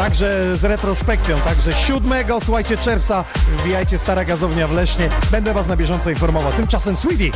[0.00, 1.40] także z retrospekcją.
[1.40, 3.24] Także 7, słuchajcie, czerwca
[3.58, 5.08] wbijajcie Stara Gazownia w Lesznie.
[5.30, 6.52] Będę was na bieżąco informował.
[6.52, 7.30] Tymczasem Sweetie.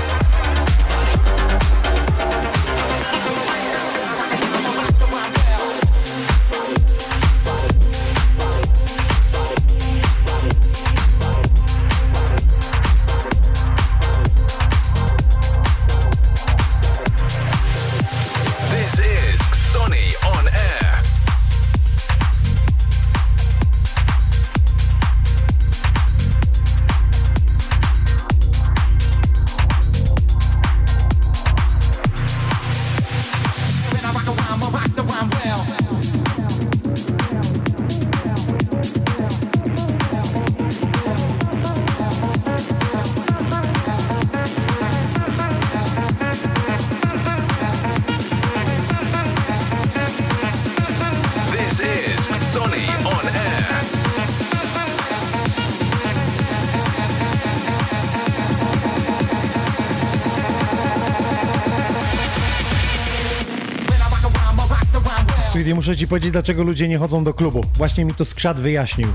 [65.84, 67.64] Muszę ci powiedzieć, dlaczego ludzie nie chodzą do klubu.
[67.74, 69.08] Właśnie mi to skrzat wyjaśnił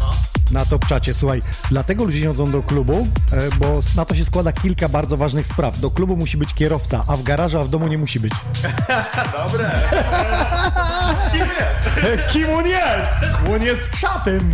[0.52, 1.14] na top czacie.
[1.14, 5.18] Słuchaj, dlatego ludzie nie chodzą do klubu, e, bo na to się składa kilka bardzo
[5.18, 5.80] ważnych spraw.
[5.80, 8.34] Do klubu musi być kierowca, a w garażu, a w domu nie musi być.
[9.38, 9.72] Dobre.
[11.32, 12.34] Kim jest?
[12.34, 13.14] Kim on jest?
[13.56, 14.50] On jest skrzatem.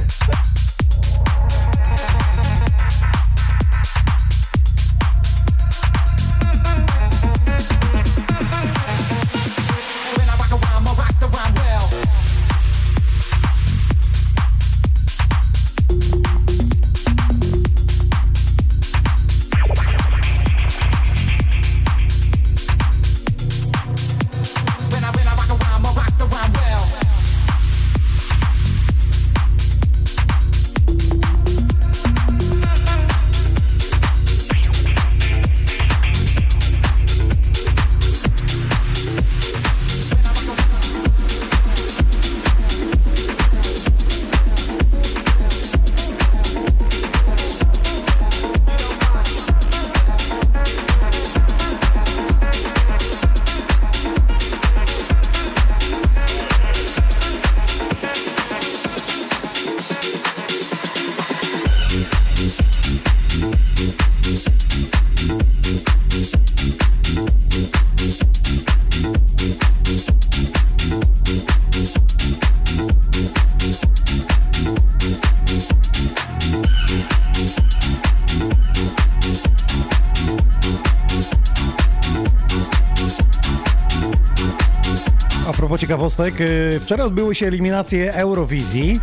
[85.96, 89.00] Ciekawostek, y, wczoraj odbyły się eliminacje Eurowizji.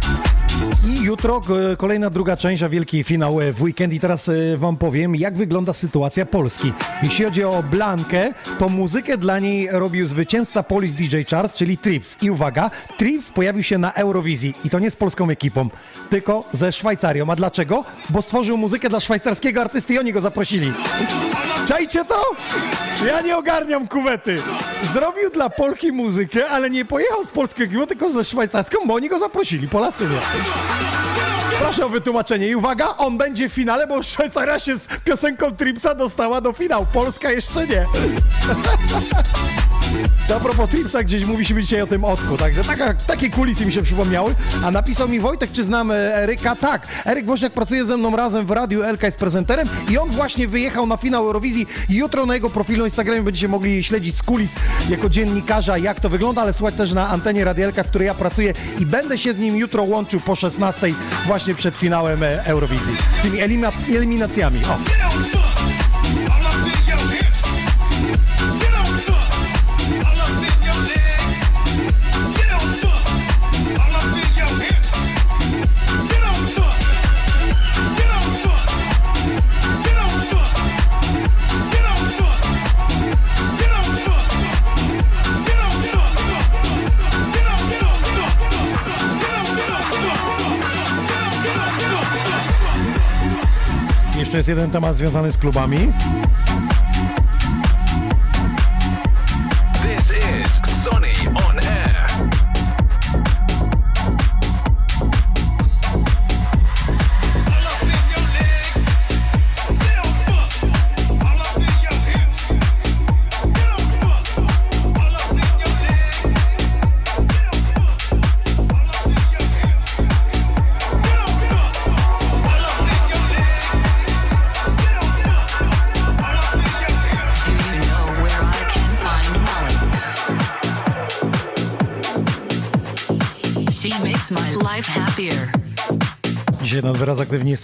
[0.89, 1.41] I jutro
[1.73, 3.93] y, kolejna druga część, a wielki finał y, w weekend.
[3.93, 6.73] I teraz wam powiem, jak wygląda sytuacja Polski.
[7.03, 12.23] Jeśli chodzi o Blankę, to muzykę dla niej robił zwycięzca Police DJ Charts, czyli Trips.
[12.23, 14.55] I uwaga, Trips pojawił się na Eurowizji.
[14.65, 15.69] I to nie z polską ekipą,
[16.11, 17.31] tylko ze Szwajcarią.
[17.31, 17.85] A dlaczego?
[18.11, 20.73] Bo stworzył muzykę dla szwajcarskiego artysty i oni go zaprosili.
[21.67, 22.23] Czajcie to?
[23.07, 24.39] Ja nie ogarniam kuwety.
[24.83, 29.09] Zrobił dla Polki muzykę, ale nie pojechał z polską ekipą, tylko ze szwajcarską, bo oni
[29.09, 30.19] go zaprosili, Polacy nie.
[31.59, 35.95] Proszę o wytłumaczenie i uwaga, on będzie w finale, bo Szwajcaria się z piosenką Tripsa
[35.95, 37.87] dostała do finału, Polska jeszcze nie.
[40.29, 43.73] To a propos Tripsa, gdzieś mówiliśmy dzisiaj o tym odku, także taka, takie kulisy mi
[43.73, 44.35] się przypomniały.
[44.65, 46.57] A napisał mi Wojtek, czy znamy Eryka?
[46.57, 50.49] Tak, Eryk Woźniak pracuje ze mną razem w Radiu Elka jest prezenterem i on właśnie
[50.49, 54.55] wyjechał na finał Eurowizji jutro na jego profilu Instagramie będziecie mogli śledzić z kulis
[54.91, 58.15] jako dziennikarza, jak to wygląda, ale słuchać też na antenie Radia Elka, w której ja
[58.15, 60.89] pracuję i będę się z nim jutro łączył po 16
[61.27, 62.93] właśnie przed finałem e, Eurowizji,
[63.23, 64.61] tymi elimina- eliminacjami.
[64.65, 65.52] O.
[94.43, 95.93] jest jeden temat związany z klubami.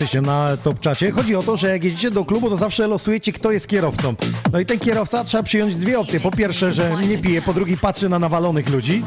[0.08, 1.10] Jesteście na top czacie.
[1.10, 4.14] Chodzi o to, że jak jedziecie do klubu, to zawsze losujecie, kto jest kierowcą.
[4.52, 6.20] No i ten kierowca trzeba przyjąć dwie opcje.
[6.20, 9.04] Po pierwsze, że nie pije, po drugie patrzy na nawalonych ludzi.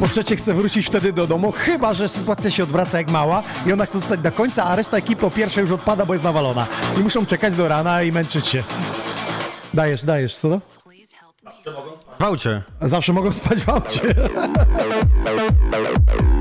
[0.00, 3.72] Po trzecie, chce wrócić wtedy do domu, chyba że sytuacja się odwraca jak mała i
[3.72, 6.66] ona chce zostać do końca, a reszta ekipy po pierwsze już odpada, bo jest nawalona.
[6.98, 8.62] I muszą czekać do rana i męczyć się.
[9.74, 10.60] Dajesz, dajesz, co to?
[10.84, 11.50] Please help me.
[12.18, 12.62] W aucie.
[12.80, 14.00] Zawsze mogą spać w aucie.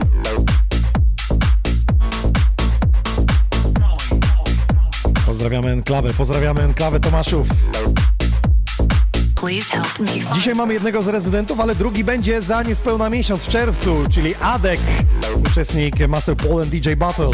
[5.41, 7.47] Pozdrawiamy Enklawę, pozdrawiamy Enklawę Tomaszów.
[10.33, 14.79] Dzisiaj mamy jednego z rezydentów, ale drugi będzie za niespełna miesiąc w czerwcu, czyli Adek,
[15.47, 17.31] uczestnik Master Poland DJ Battle.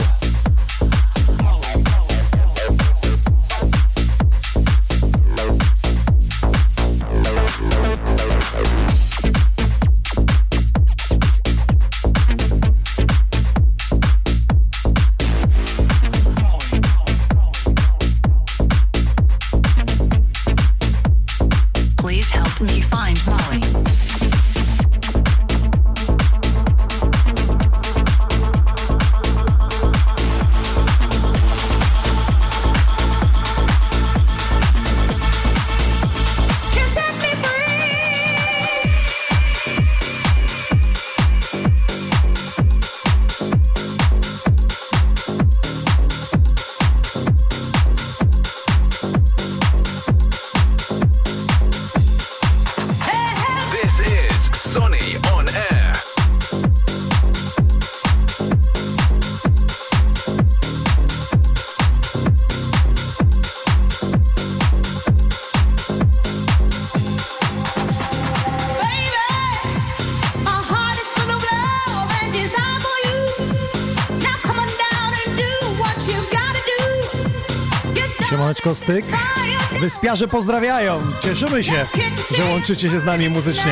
[78.87, 81.01] Fire Wyspiarze pozdrawiają.
[81.23, 81.85] Cieszymy się,
[82.37, 83.71] że łączycie się z nami muzycznie.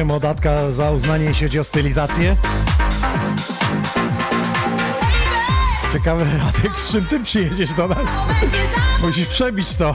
[0.00, 2.36] Dziękujemy Odatka za uznanie, jeśli chodzi o stylizację.
[5.92, 8.06] Ciekawe, Adek, z czym ty przyjedziesz do nas?
[9.02, 9.94] Musisz przebić to.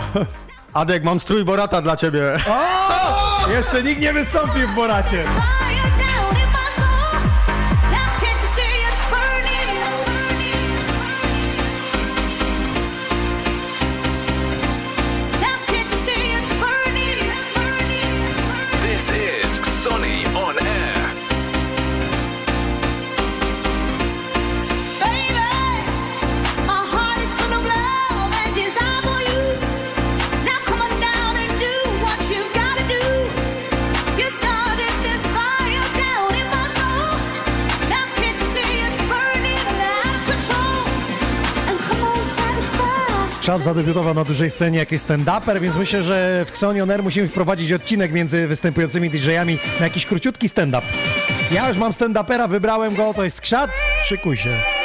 [0.74, 2.22] Adek, mam strój Borata dla ciebie.
[2.50, 3.50] O!
[3.50, 5.24] Jeszcze nikt nie wystąpił w Boracie.
[43.62, 48.12] Zadebiutował na dużej scenie jakiś stand-uper, więc myślę, że w Xonion Air musimy wprowadzić odcinek
[48.12, 50.88] między występującymi DJ-ami na jakiś króciutki stand-up.
[51.52, 53.70] Ja już mam stand-upera, wybrałem go, to jest Skrzat,
[54.06, 54.85] szykuj się.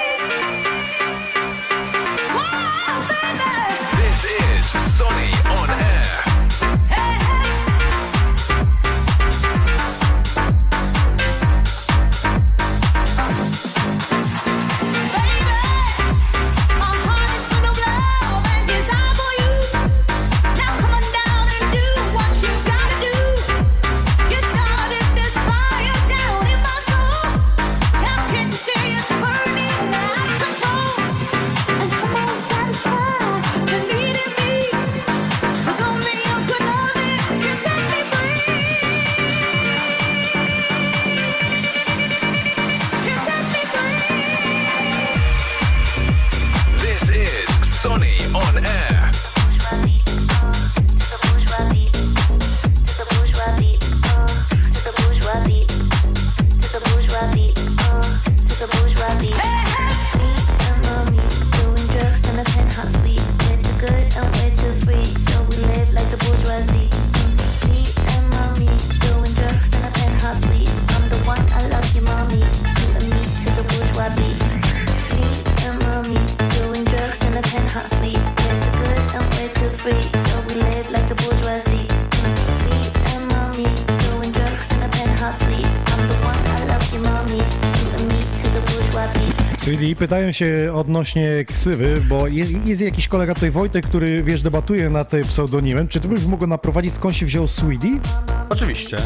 [90.10, 95.08] Pytają się odnośnie ksywy, bo jest, jest jakiś kolega tutaj, Wojtek, który, wiesz, debatuje nad
[95.08, 95.88] tym pseudonimem.
[95.88, 98.00] Czy ty byś mógł go naprowadzić, skąd się wziął Sweetie?
[98.48, 98.98] Oczywiście.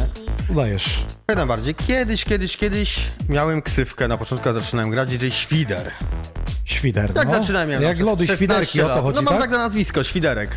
[0.49, 1.05] Udajesz.
[1.29, 1.75] Jak najbardziej.
[1.75, 5.91] Kiedyś, kiedyś, kiedyś miałem ksywkę, na początku zaczynałem grać, DJ Świder.
[6.65, 7.33] Świder, Jak no.
[7.33, 9.03] zaczynałem, miałem Jak lody 16 świderki, o to lat.
[9.03, 9.43] chodzi, No mam tak?
[9.43, 10.51] tak na nazwisko, Świderek.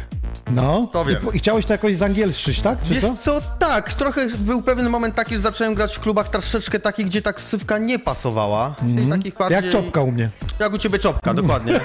[0.52, 0.88] No.
[0.94, 1.22] To I, wiem.
[1.22, 2.78] po- I chciałeś to jakoś zangielszyć, tak?
[2.88, 3.16] Czy Wiesz co?
[3.22, 3.42] co?
[3.60, 7.34] tak, trochę był pewien moment taki, że zacząłem grać w klubach troszeczkę takich, gdzie ta
[7.34, 8.76] ksywka nie pasowała.
[8.80, 9.56] Czyli takich bardziej...
[9.64, 10.30] Jak czopka u mnie.
[10.60, 11.80] Jak u ciebie czopka, dokładnie.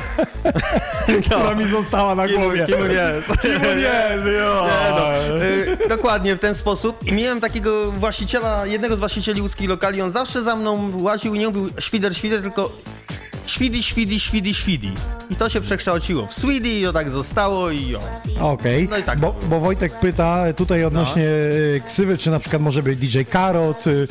[1.26, 2.66] Która mi została na głowie.
[2.66, 3.36] Kimu nie.
[3.42, 4.66] Kimu nie, jo.
[4.68, 5.36] Nie, no,
[5.84, 7.06] y, dokładnie w ten sposób.
[7.08, 11.38] I miałem takiego właściciela, jednego z właścicieli łódzkich lokali, on zawsze za mną łaził i
[11.38, 12.72] nie mówił świder, świder, tylko
[13.46, 14.92] świdi, świdi, świdi, świdi.
[15.30, 18.00] I to się przekształciło w Swidi i to tak zostało i o.
[18.52, 21.26] Okej, No i tak bo, bo Wojtek pyta tutaj odnośnie
[21.76, 24.08] e, ksywy, czy na przykład może być DJ Karot, y,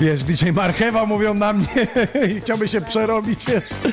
[0.00, 1.66] wiesz, DJ Marchewa mówią na mnie
[2.36, 3.92] i chciałby się przerobić, wiesz.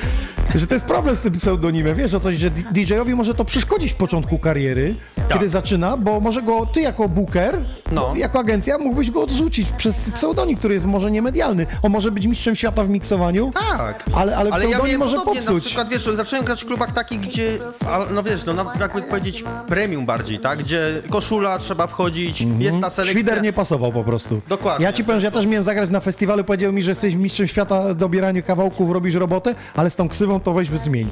[0.54, 3.92] Że to jest problem z tym pseudonimem, wiesz o coś, że DJ-owi może to przeszkodzić
[3.92, 4.94] w początku kariery,
[5.32, 7.58] kiedy zaczyna, bo może go ty jako booker,
[7.92, 8.12] No.
[8.16, 11.66] jako agencja mógłbyś go odrzucić przez pseudonim, który jest może niemedialny.
[11.82, 14.04] On może być mistrzem świata w miksowaniu, Tak.
[14.14, 15.64] ale, ale ja pseudonim miałem może podobnie, popsuć.
[15.64, 17.58] Na przykład, wiesz, zacząłem grać w klubach takich, gdzie,
[18.10, 20.58] no wiesz, no jakby powiedzieć premium bardziej, tak?
[20.58, 23.20] Gdzie koszula trzeba wchodzić, jest ta selekcja.
[23.20, 24.40] Świder nie pasował po prostu.
[24.48, 24.84] Dokładnie.
[24.86, 27.46] Ja ci powiem, że ja też miałem zagrać na festiwalu, powiedział mi, że jesteś mistrzem
[27.46, 31.10] świata do obierania kawałków, robisz robotę, ale z tą ksywą to weź zmień.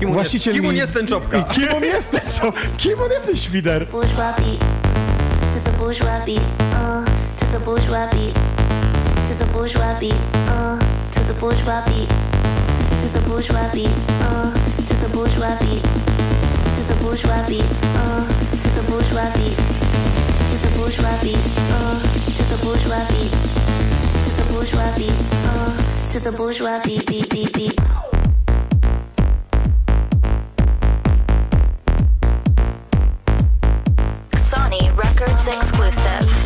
[0.00, 1.38] Kim on Właściciel jest, kim on mi- jest ten czopka?
[1.38, 2.52] I kim on jest ten co?
[2.76, 3.86] Kim on jest ten świder?
[3.86, 3.92] To
[5.70, 6.42] the bourgeois beat.
[6.58, 7.04] Uh,
[7.40, 8.08] to the bourgeois
[11.88, 12.04] beat.
[13.00, 13.90] To the bourgeois beat.
[14.20, 15.74] Uh, to the bourgeois beat.
[35.96, 36.43] Records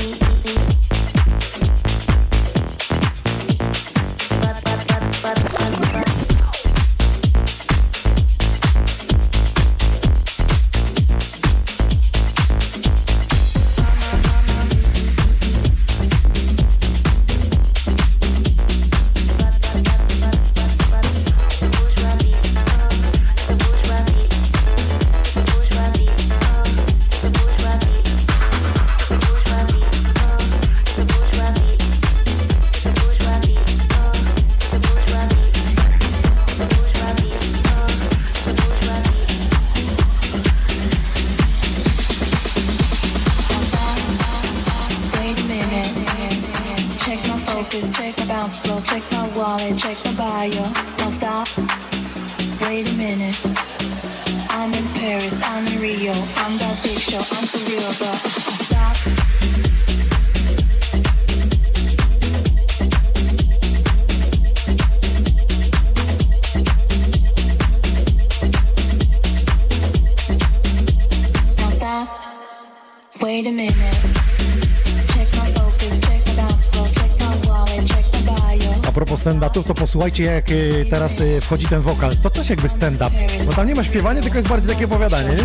[79.88, 82.16] posłuchajcie jak y, teraz y, wchodzi ten wokal.
[82.16, 83.10] To też jakby stand-up,
[83.46, 85.36] bo tam nie ma śpiewania, tylko jest bardziej takie opowiadanie, nie?
[85.36, 85.42] Nie,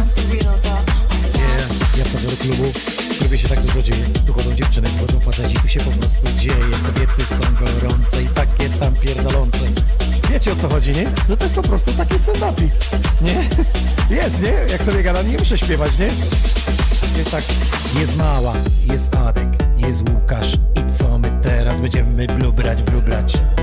[1.97, 2.63] ja wchodzę klubu,
[3.11, 4.03] w klubie się tak dużo dzieje.
[4.27, 6.55] Tu chodzą dziewczyny, chodzą faceci, tu się po prostu dzieje.
[6.85, 9.59] Kobiety są gorące i takie tam pierdolące.
[10.31, 11.05] Wiecie o co chodzi, nie?
[11.29, 12.71] No to jest po prostu taki stand-upik,
[13.21, 13.35] nie?
[14.21, 14.53] Jest, nie?
[14.71, 16.07] Jak sobie gadam, nie muszę śpiewać, nie?
[17.17, 17.43] Jest tak,
[17.99, 18.53] jest mała,
[18.91, 23.37] jest Adek, jest Łukasz i co my teraz będziemy blubrać, blubrać?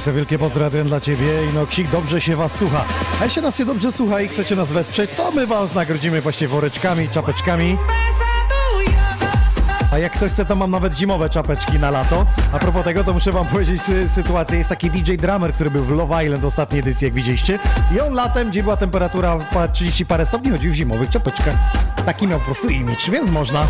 [0.00, 2.84] napisał wielkie pozdrawiam dla Ciebie i no Ksik, dobrze się Was słucha.
[3.20, 6.48] A jeśli nas się dobrze słucha i chcecie nas wesprzeć, to my Was nagrodzimy właśnie
[6.48, 7.78] woreczkami, czapeczkami.
[9.92, 12.26] A jak ktoś chce, to mam nawet zimowe czapeczki na lato.
[12.52, 14.58] A propos tego, to muszę wam powiedzieć sy sytuację.
[14.58, 17.58] Jest taki DJ Drummer, który był w Love Island ostatniej edycji, jak widzieliście.
[17.96, 21.54] I on latem, gdzie była temperatura pa- 30 parę stopni, chodził w zimowych czapeczkach.
[22.06, 23.66] Taki miał po prostu imidż, więc można.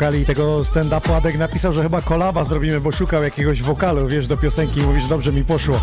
[0.00, 4.36] Wokali tego stand-upu, Adek napisał, że chyba kolaba zrobimy, bo szukał jakiegoś wokalu, wiesz, do
[4.36, 5.80] piosenki i mówisz, dobrze mi poszło.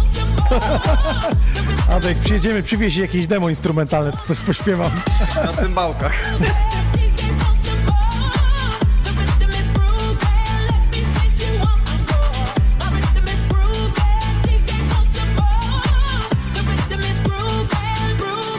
[1.96, 4.92] Adek, przyjedziemy, przywieź jakieś demo instrumentalne, to coś pośpiewam.
[5.46, 6.14] Na cymbałkach.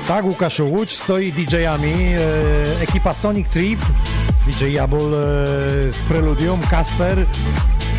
[0.09, 3.81] Tak, Łukaszu, Łódź stoi DJ-ami, e, ekipa Sonic Trip,
[4.59, 7.27] DJ Jabul e, z Preludium, Kasper,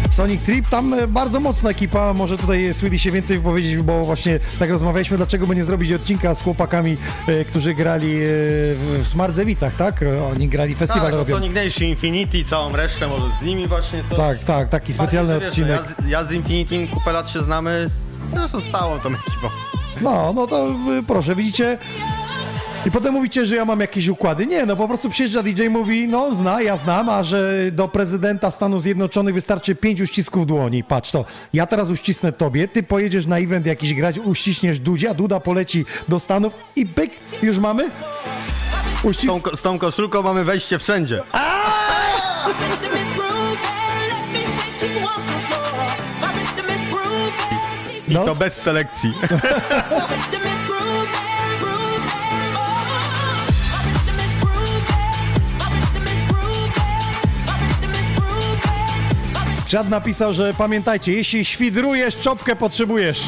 [0.10, 4.40] Sonic Trip, tam e, bardzo mocna ekipa, może tutaj Swilly się więcej wypowiedzieć, bo właśnie
[4.60, 6.98] tak rozmawialiśmy, dlaczego by nie zrobić odcinka z chłopakami,
[7.28, 10.06] e, którzy grali w, Smardzewicach, tak?
[10.34, 11.36] Oni grali festiwal Tak, robią.
[11.36, 14.16] Sonic Nation Infinity, całą resztę, może z nimi właśnie to...
[14.16, 15.98] Tak, tak, taki specjalny Bardziej, że wiesz, odcinek.
[16.00, 17.90] Ja z, ja z Infinity kupę lat się znamy,
[18.34, 19.50] zresztą z całą tą ekipą.
[20.02, 20.68] No, no to
[21.00, 21.78] y, proszę, widzicie?
[22.86, 24.46] I potem mówicie, że ja mam jakieś układy.
[24.46, 28.52] Nie, no po prostu przyjeżdża DJ mówi, no zna, ja znam, a że do prezydenta
[28.52, 30.84] Stanów Zjednoczonych wystarczy pięć uścisków dłoni.
[30.84, 35.40] Patrz to, ja teraz uścisnę tobie, ty pojedziesz na event jakiś grać, uściśniesz Dudzia, Duda
[35.40, 37.12] poleci do Stanów i byk,
[37.44, 37.90] już mamy?
[39.02, 39.30] Z Uścis...
[39.30, 41.22] tą, ko- z tą koszulką mamy wejście wszędzie.
[48.08, 48.26] I No.
[48.26, 49.14] to bez selekcji.
[59.70, 63.24] Skrzat napisał, że pamiętajcie, jeśli świdrujesz, czopkę potrzebujesz.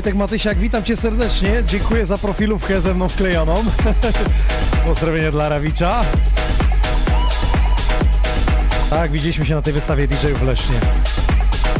[0.00, 1.62] Wojtek Matysiak, witam cię serdecznie.
[1.66, 3.54] Dziękuję za profilówkę ze mną wklejoną.
[4.86, 6.04] Pozdrowienie dla Rawicza.
[8.90, 10.76] Tak, widzieliśmy się na tej wystawie DJ-ów w Lesznie.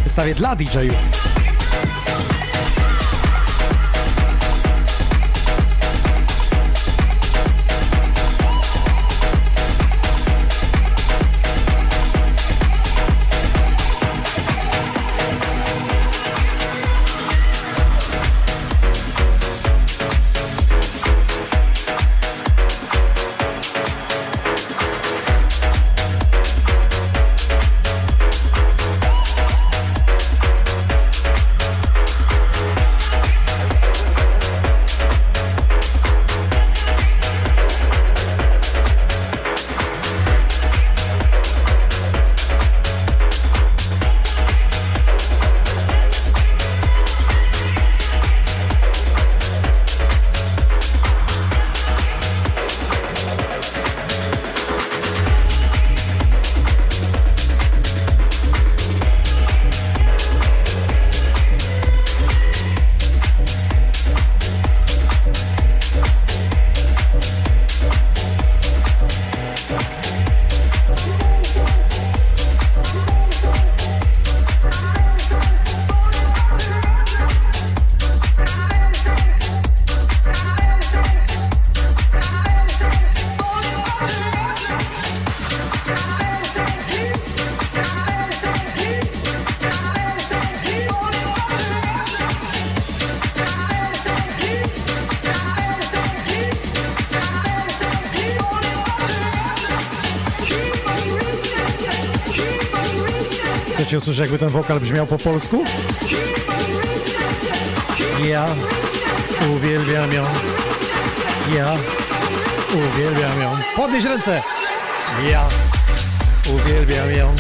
[0.04, 1.29] Wystawie dla DJ-ów.
[103.90, 105.64] Chcecie usłyszeć, jakby ten wokal brzmiał po polsku?
[108.28, 108.46] Ja
[109.56, 110.24] uwielbiam ją.
[111.56, 111.74] Ja
[112.72, 113.56] uwielbiam ją.
[113.76, 114.42] Podnieś ręce!
[115.30, 115.48] Ja
[116.54, 117.34] uwielbiam ją.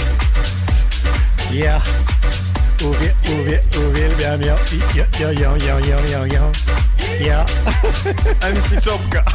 [1.52, 1.80] Ja
[2.84, 4.54] uwie, uwie, uwielbiam ją.
[4.94, 6.52] Jo, jo, jo, jo, jo, jo, jo.
[7.26, 7.44] Ja.
[8.54, 9.29] MC Czopka.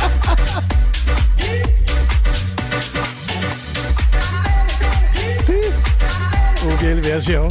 [7.05, 7.47] Uwielbiasz ją.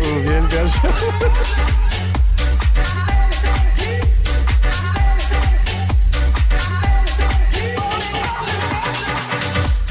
[0.00, 0.90] Uwielbiasz ją.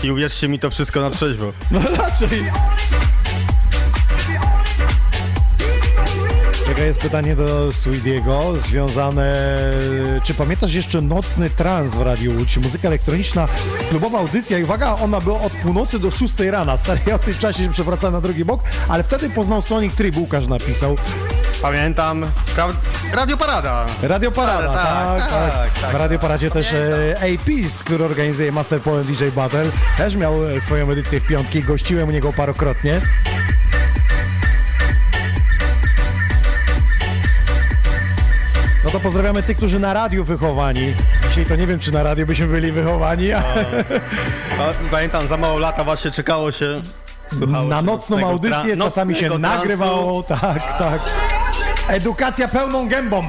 [0.04, 1.54] I uwierzcie mi to wszystko na trzeźwo.
[1.72, 2.44] No raczej.
[6.88, 9.36] Jest pytanie do Sweediego związane...
[10.24, 12.58] Czy pamiętasz jeszcze nocny trans w Radiu Łódź?
[12.58, 13.48] Muzyka elektroniczna,
[13.90, 16.78] klubowa audycja i uwaga, ona była od północy do 6 rana.
[16.78, 20.18] Stary, ja w tym czasie się przewracałem na drugi bok, ale wtedy poznał Sonic Tryb,
[20.18, 20.98] Łukasz napisał.
[21.62, 22.26] Pamiętam.
[22.56, 22.68] Pra...
[23.14, 23.86] Radio Parada.
[24.02, 25.52] Radio Parada, Tak, tak, tak.
[25.52, 25.92] tak, tak.
[25.92, 29.66] W Radio Paradzie też e, APs, który organizuje Master Poland DJ Battle,
[29.98, 33.02] też miał e, swoją edycję w piątki, gościłem u niego parokrotnie.
[38.98, 40.96] To pozdrawiamy tych, którzy na radiu wychowani.
[41.30, 43.42] Dzisiaj to nie wiem, czy na radiu byśmy byli wychowani, a
[44.58, 46.82] Pa- Pamiętam, za mało lata właśnie czekało się.
[47.40, 49.40] Słuchało na się nocną audycję czasami się transu.
[49.40, 50.24] nagrywało.
[50.24, 51.02] Tak, tak.
[51.88, 53.28] Edukacja pełną gębą.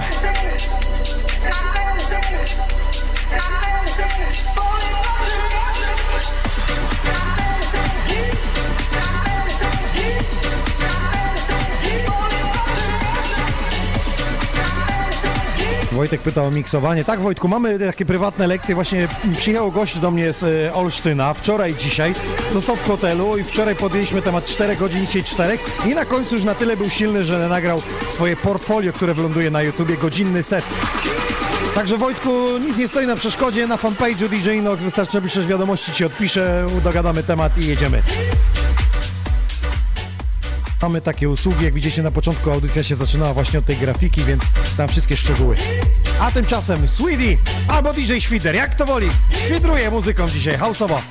[15.99, 17.05] Wojtek pyta o miksowanie.
[17.05, 18.75] Tak, Wojtku, mamy takie prywatne lekcje.
[18.75, 22.15] Właśnie przyjechał gość do mnie z e, Olsztyna wczoraj, dzisiaj.
[22.53, 25.59] Został w hotelu i wczoraj podjęliśmy temat 4 godzin, dzisiaj 4.
[25.87, 29.63] I na końcu już na tyle był silny, że nagrał swoje portfolio, które wyląduje na
[29.63, 30.65] YouTubie, godzinny set.
[31.75, 33.67] Także Wojtku, nic nie stoi na przeszkodzie.
[33.67, 38.03] Na fanpage'u DJ Inox wystarczy, że piszesz wiadomości, ci odpiszę, dogadamy temat i jedziemy.
[40.83, 44.43] Mamy takie usługi, jak widzicie na początku audycja się zaczynała właśnie od tej grafiki, więc
[44.77, 45.57] tam wszystkie szczegóły.
[46.21, 47.37] A tymczasem Sweetie
[47.69, 49.09] albo DJ Świder, jak to woli,
[49.47, 51.03] świdruje muzyką dzisiaj, houseowo.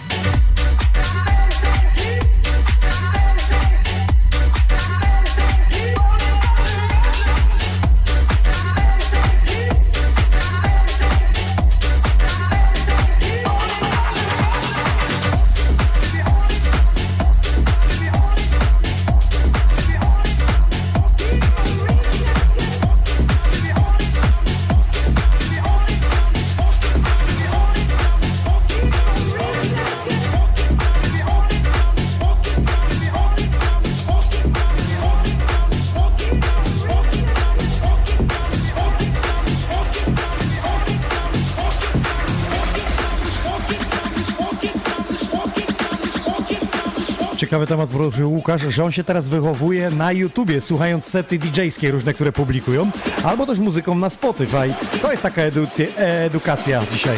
[47.48, 52.14] Ciekawy temat poruszył Łukasz, że on się teraz wychowuje na YouTubie, słuchając sety DJ-skie różne,
[52.14, 52.91] które publikują,
[53.24, 54.74] albo też muzyką na Spotify.
[55.02, 57.18] To jest taka educje, edukacja dzisiaj.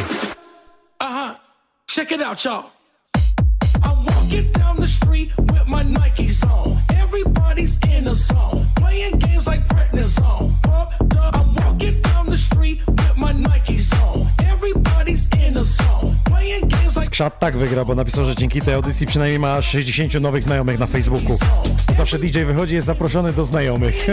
[1.00, 1.34] Uh-huh.
[1.94, 2.64] Check it out, y'all.
[3.82, 6.78] I'm walking down the street with my Nikes on.
[7.02, 10.52] Everybody's in a zone, playing games like prednisone.
[10.62, 11.36] Pumped up.
[11.36, 14.28] I'm walking down the street with my Nikes on.
[14.38, 19.06] Everybody's in a zone, playing games like Tak wygra, bo napisał, że dzięki tej audycji
[19.06, 21.38] przynajmniej ma 60 nowych znajomych na Facebooku.
[21.96, 24.06] Zawsze DJ wychodzi, jest zaproszony do znajomych.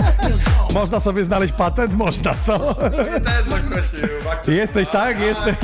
[0.74, 1.94] Można sobie znaleźć patent?
[1.94, 2.76] Można, co?
[4.48, 5.20] Jesteś, tak?
[5.20, 5.54] Jesteś.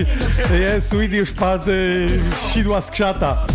[0.60, 2.06] Jest, Sweetie już padł y,
[2.52, 3.46] sidła skrzata.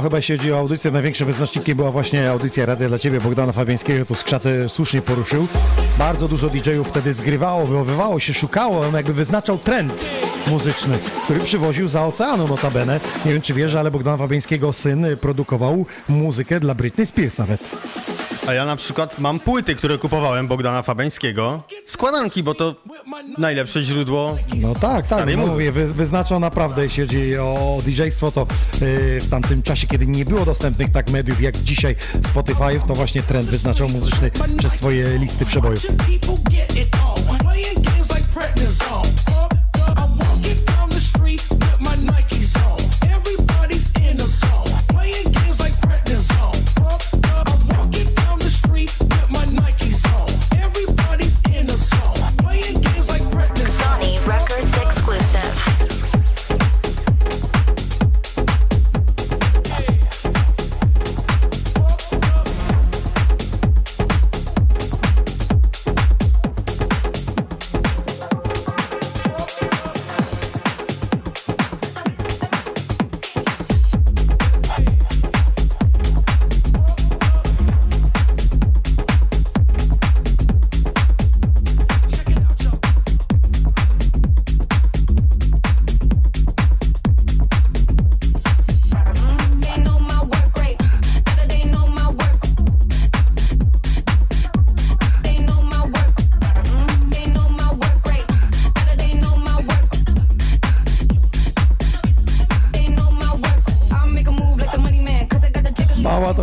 [0.00, 3.52] No chyba jeśli chodzi o audycję, największym wyznacznikiem była właśnie audycja Radia dla Ciebie Bogdana
[3.52, 5.46] Fabiańskiego, tu skrzaty słusznie poruszył.
[5.98, 10.06] Bardzo dużo DJ-ów wtedy zgrywało, wychowywało się, szukało, on jakby wyznaczał trend
[10.46, 13.00] muzyczny, który przywoził za oceanu notabene.
[13.24, 17.60] Nie wiem czy wiesz, ale Bogdana Fabiańskiego syn produkował muzykę dla Britney Spears nawet.
[18.46, 21.62] A ja na przykład mam płyty, które kupowałem Bogdana Fabeńskiego.
[21.84, 22.74] Składanki, bo to
[23.38, 24.36] najlepsze źródło.
[24.56, 28.46] No tak, tak, no mówię, wy, wyznaczał naprawdę, jeśli chodzi o DJ-stwo, to
[28.80, 33.22] yy, w tamtym czasie, kiedy nie było dostępnych tak mediów jak dzisiaj Spotify'ów, to właśnie
[33.22, 35.86] trend wyznaczał muzyczny przez swoje listy przebojów.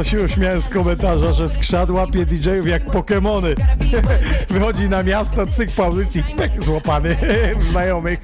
[0.07, 3.55] Się uśmiałem z komentarza, że skrzat łapie DJ-ów jak Pokemony.
[4.49, 7.17] Wychodzi na miasto, cyk po audycji, pek złapany
[7.59, 8.19] w znajomych.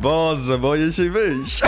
[0.00, 1.60] Boże, boję się wyjść.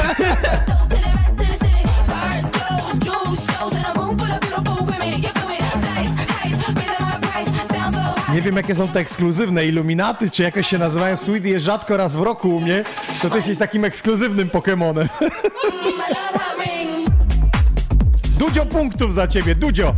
[8.35, 12.17] Nie wiem jakie są te ekskluzywne Illuminaty, czy jakoś się nazywają Sweetie jest rzadko raz
[12.17, 12.85] w roku u mnie,
[13.23, 15.09] to ty jesteś takim ekskluzywnym Pokemonem.
[18.49, 19.95] Dudzio punktów za ciebie, Dudzio!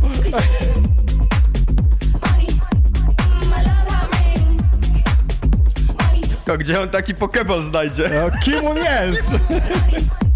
[6.45, 8.09] To gdzie on taki pokeball znajdzie?
[8.09, 9.31] No, kim on jest?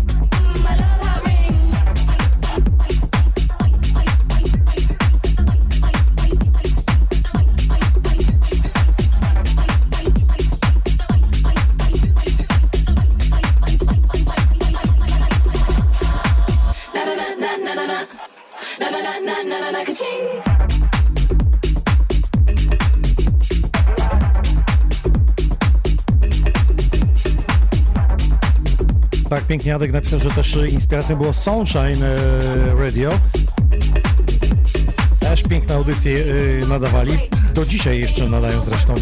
[29.48, 32.18] pięknie Adek napisał, że też inspiracją było Sunshine e,
[32.80, 33.10] Radio.
[35.20, 36.26] Też piękne audycje
[36.64, 37.18] e, nadawali.
[37.54, 38.94] Do dzisiaj jeszcze nadają zresztą.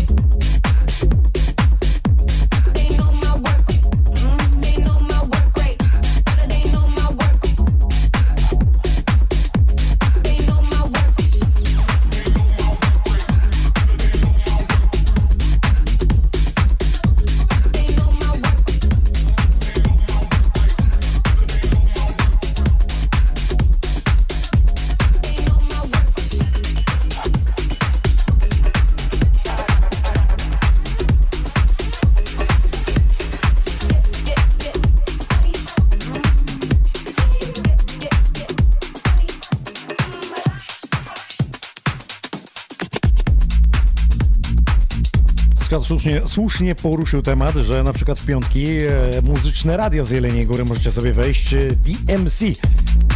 [45.84, 50.66] Słusznie, słusznie poruszył temat, że na przykład w piątki e, muzyczne radio z Jeleniej Góry
[50.66, 51.54] możecie sobie wejść.
[51.54, 52.46] e, DMC.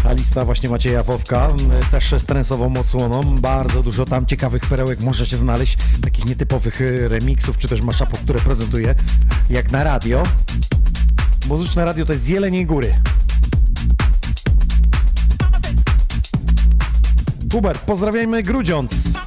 [0.04, 1.50] Ta lista właśnie Macieja Wowka,
[1.92, 3.38] też z trensową odsłoną.
[3.38, 8.40] Bardzo dużo tam ciekawych perełek możecie znaleźć, takich nietypowych e, remixów, czy też maszapów, które
[8.40, 8.96] prezentuje,
[9.50, 10.24] jak na radio.
[11.48, 12.94] Muzyczne radio to jest z Jeleniej Góry.
[17.52, 19.27] Hubert, pozdrawiajmy Grudziądz.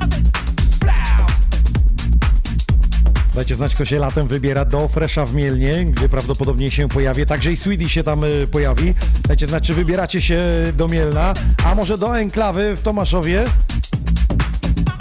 [3.41, 7.27] Dajcie znać, kto się latem wybiera do Fresha w Mielnie, gdzie prawdopodobnie się pojawi.
[7.27, 8.95] Także i Sweetie się tam y, pojawi.
[9.29, 10.43] Dajcie znać, czy wybieracie się
[10.77, 11.35] do Mielna,
[11.65, 13.45] a może do Enklawy w Tomaszowie,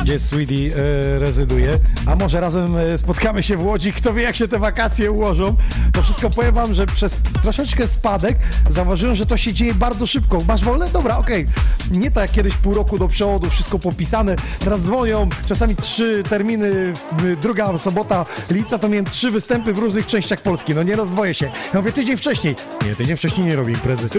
[0.10, 0.72] gdzie Sweetie
[1.20, 1.80] rezyduje.
[2.06, 3.94] A może razem y, spotkamy się w Łodzi.
[3.94, 5.56] Kto wie, jak się te wakacje ułożą.
[5.94, 8.38] To wszystko powiem wam, że przez troszeczkę spadek
[8.70, 10.38] zauważyłem, że to się dzieje bardzo szybko.
[10.48, 10.90] Masz wolne?
[10.90, 11.46] Dobra, okej.
[11.92, 14.36] Nie tak jak kiedyś pół roku do przodu, wszystko popisane.
[14.60, 16.94] Teraz dzwonią, czasami trzy terminy,
[17.42, 20.76] druga sobota lica, to miałem trzy występy w różnych częściach Polski.
[20.76, 21.46] No nie rozdwoję się.
[21.46, 22.56] Ja mówię, tydzień wcześniej.
[22.86, 24.10] Nie, tydzień wcześniej nie robię imprezy.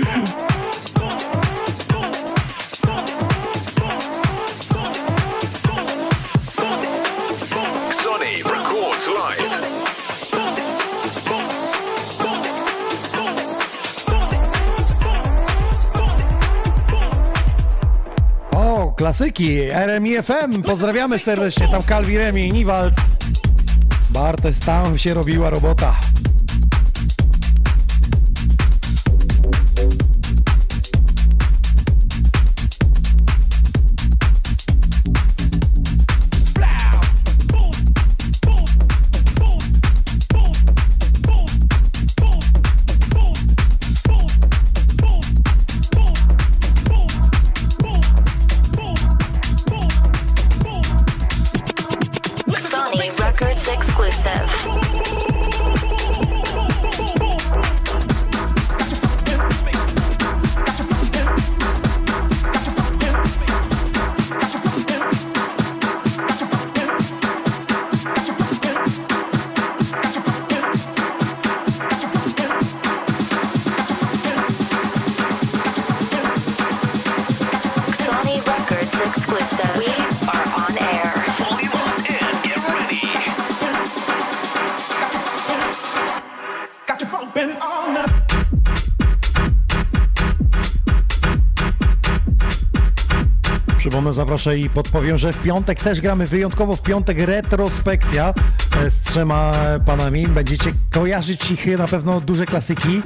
[19.10, 22.94] Klasyki, RMI FM, pozdrawiamy serdecznie, tam Kalwi Remi, Niwald,
[24.10, 25.94] Bartes, tam się robiła robota.
[94.10, 98.34] Przypomnę, zaproszę i podpowiem, że w piątek też gramy wyjątkowo w piątek retrospekcja
[98.76, 99.52] e, z trzema
[99.86, 100.28] panami.
[100.28, 103.02] Będziecie kojarzyć ich na pewno duże klasyki.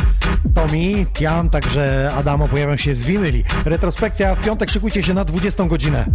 [0.55, 3.45] Tomi, Tiam, także Adamo pojawią się z winyli.
[3.65, 6.07] Retrospekcja w piątek, szykujcie się na 20 godzinę.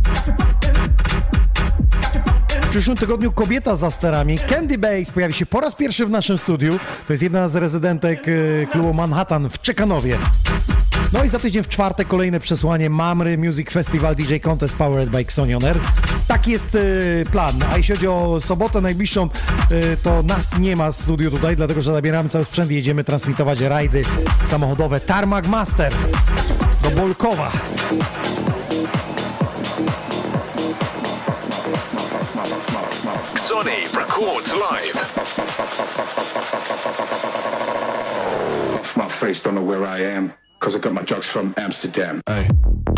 [2.62, 6.38] W przyszłym tygodniu kobieta za sterami, Candy Base, pojawi się po raz pierwszy w naszym
[6.38, 6.80] studiu.
[7.08, 10.18] To jest jedna z rezydentek e, klubu Manhattan w Czekanowie.
[11.14, 15.18] No i za tydzień w czwartek kolejne przesłanie Mamry Music Festival DJ Contest Powered by
[15.20, 15.80] Xonioner.
[16.28, 16.80] Taki jest e,
[17.32, 17.64] plan.
[17.72, 21.82] A jeśli chodzi o sobotę najbliższą, e, to nas nie ma w studiu tutaj, dlatego
[21.82, 24.04] że zabieramy cały sprzęt i jedziemy transmitować rajdy
[24.46, 25.94] samochodowe Tarmac Master
[26.84, 27.52] do Bolkowa.
[33.36, 35.06] Sony records live.
[38.80, 40.49] Off my face, don't know where I am.
[40.60, 42.22] Cause I got my drugs from Amsterdam.
[42.28, 42.89] Sony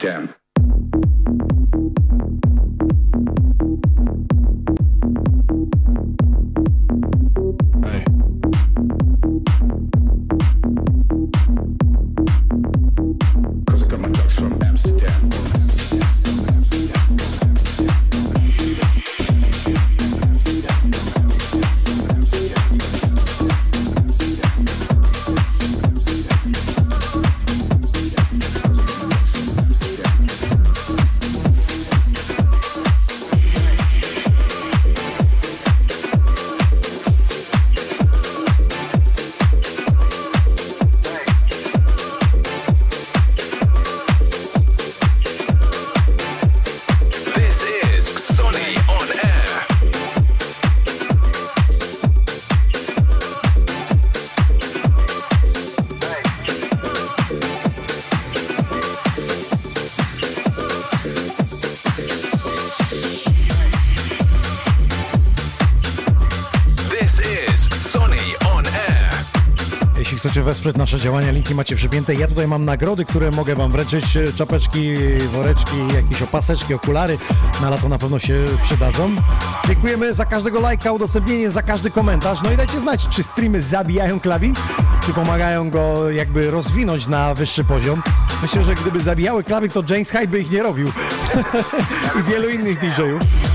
[0.00, 0.34] them.
[70.50, 72.14] Wesprzeć nasze działania, linki macie przypięte.
[72.14, 74.18] Ja tutaj mam nagrody, które mogę wam wręczyć.
[74.36, 74.96] Czapeczki,
[75.32, 77.18] woreczki, jakieś opaseczki, okulary.
[77.62, 79.10] Na lato na pewno się przydadzą.
[79.66, 82.42] Dziękujemy za każdego lajka, udostępnienie, za każdy komentarz.
[82.42, 84.54] No i dajcie znać, czy streamy zabijają klawin,
[85.06, 88.02] czy pomagają go jakby rozwinąć na wyższy poziom.
[88.42, 90.92] Myślę, że gdyby zabijały klawin, to James Hyde by ich nie robił.
[92.20, 93.49] I wielu innych DJ-ów.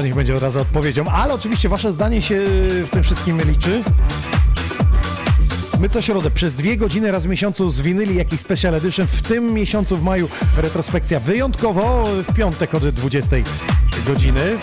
[0.00, 1.08] To niech będzie od razu odpowiedzią.
[1.08, 2.40] Ale oczywiście wasze zdanie się
[2.86, 3.82] w tym wszystkim liczy.
[5.80, 9.06] My co środę przez dwie godziny raz w miesiącu zwinęli jakiś special edition.
[9.06, 13.36] W tym miesiącu w maju retrospekcja wyjątkowo w piątek od 20
[14.06, 14.58] godziny.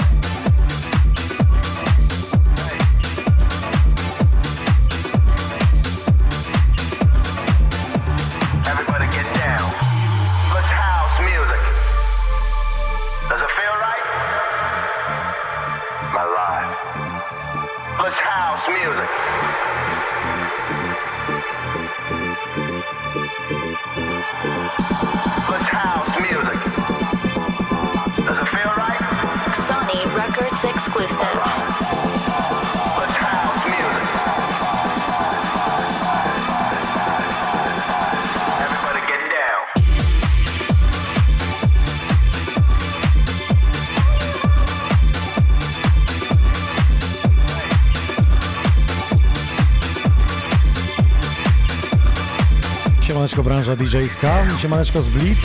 [53.44, 55.38] Branża DJ-ska, siemaneczko z Blip.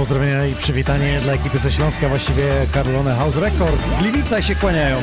[0.00, 2.44] Pozdrowienia i przywitanie dla ekipy ze Śląska, właściwie
[2.74, 3.92] Carlone House Records.
[4.00, 4.96] Gliwice się kłaniają.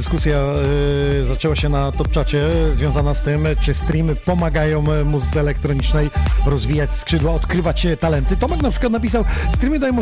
[0.00, 0.38] Dyskusja
[1.20, 6.10] y, zaczęła się na topczacie związana z tym, czy streamy pomagają muzyce elektronicznej
[6.46, 8.36] rozwijać skrzydła, odkrywać y, talenty.
[8.36, 9.24] Tomek na przykład napisał,
[9.54, 9.92] streamy dają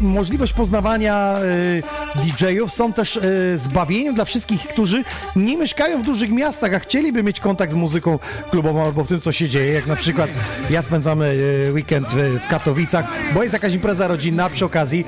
[0.00, 1.82] możliwość poznawania y,
[2.16, 5.04] DJ-ów, są też y, zbawieniem dla wszystkich, którzy
[5.36, 8.18] nie mieszkają w dużych miastach, a chcieliby mieć kontakt z muzyką
[8.50, 9.72] klubową albo w tym, co się dzieje.
[9.72, 10.30] Jak na przykład
[10.70, 13.04] ja spędzam y, weekend w, w Katowicach,
[13.34, 15.04] bo jest jakaś impreza rodzinna, przy okazji y,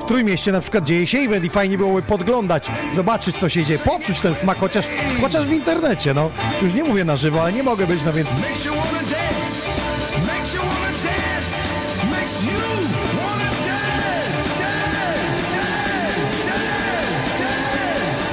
[0.00, 3.78] w Trójmieście na przykład dzieje się event i fajnie byłoby podglądać, zobaczyć co się dzieje,
[3.78, 4.86] poczuć ten smak, chociaż,
[5.20, 6.30] chociaż w internecie, no.
[6.62, 8.28] Już nie mówię na żywo, ale nie mogę być, no więc...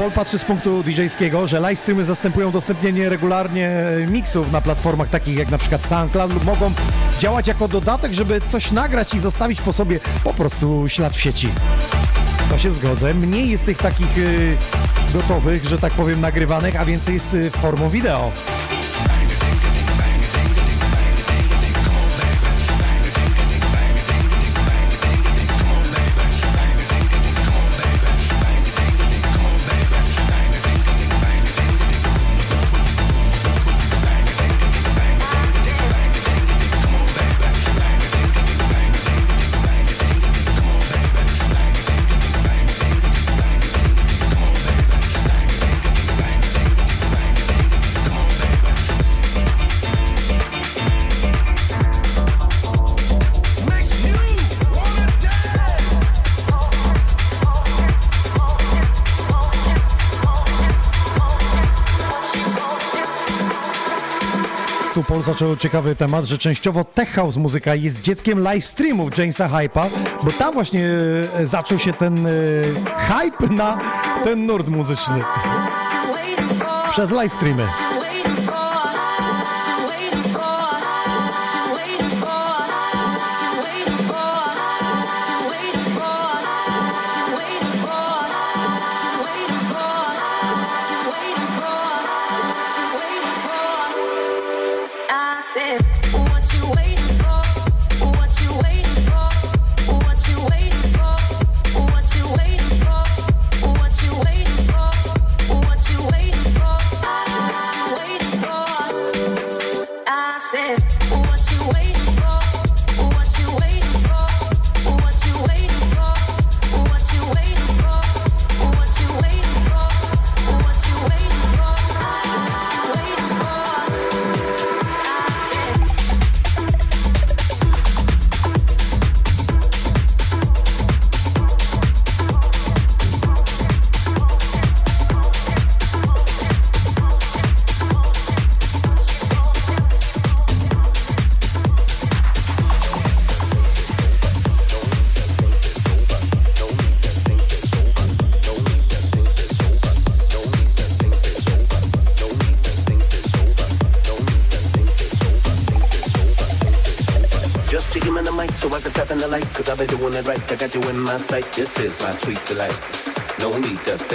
[0.04, 5.10] Paul patrzy z punktu DJ-skiego, że live streamy zastępują udostępnienie regularnie e, mixów na platformach
[5.10, 6.72] takich jak na przykład SoundCloud lub mogą
[7.20, 11.50] działać jako dodatek, żeby coś nagrać i zostawić po sobie po prostu ślad w sieci.
[12.50, 13.14] To się zgodzę.
[13.14, 14.58] Mniej jest tych takich y,
[15.14, 18.32] gotowych, że tak powiem, nagrywanych, a więcej jest y, formą wideo.
[65.24, 69.90] Zaczął ciekawy temat, że częściowo tech house muzyka jest dzieckiem live streamów Jamesa Hype'a,
[70.24, 70.88] bo tam właśnie
[71.40, 72.30] e, zaczął się ten e,
[72.98, 73.80] hype na
[74.24, 75.24] ten nurt muzyczny.
[76.92, 77.68] Przez live streamy.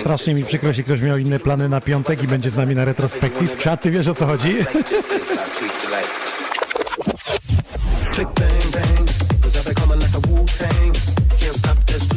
[0.00, 2.84] Strasznie mi przykro, jeśli ktoś miał inne plany na piątek i będzie z nami na
[2.84, 3.48] retrospekcji.
[3.48, 4.56] Skrzat, ty wiesz o co chodzi?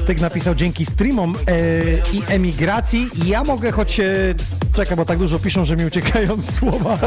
[0.03, 1.61] Styk napisał dzięki streamom e,
[2.13, 3.09] i emigracji.
[3.25, 3.99] Ja mogę choć...
[3.99, 4.05] E,
[4.75, 6.97] czekaj, bo tak dużo piszą, że mi uciekają słowa.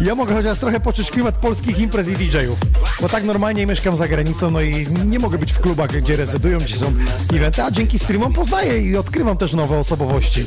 [0.00, 2.58] Ja mogę chociaż trochę poczuć klimat polskich imprez i DJ-ów.
[3.00, 6.58] Bo tak normalnie mieszkam za granicą, no i nie mogę być w klubach, gdzie rezydują,
[6.58, 6.92] gdzie są
[7.34, 10.44] eventy, a dzięki streamom poznaję i odkrywam też nowe osobowości.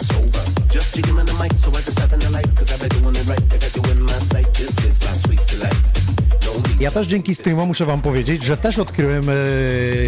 [6.80, 9.34] Ja też dzięki streamom muszę wam powiedzieć, że też odkryłem e,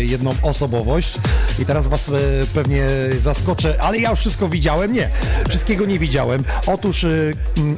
[0.03, 1.17] jedną osobowość
[1.59, 2.11] i teraz was e,
[2.53, 4.93] pewnie zaskoczę, ale ja już wszystko widziałem.
[4.93, 5.09] Nie,
[5.49, 6.43] wszystkiego nie widziałem.
[6.67, 7.09] Otóż e,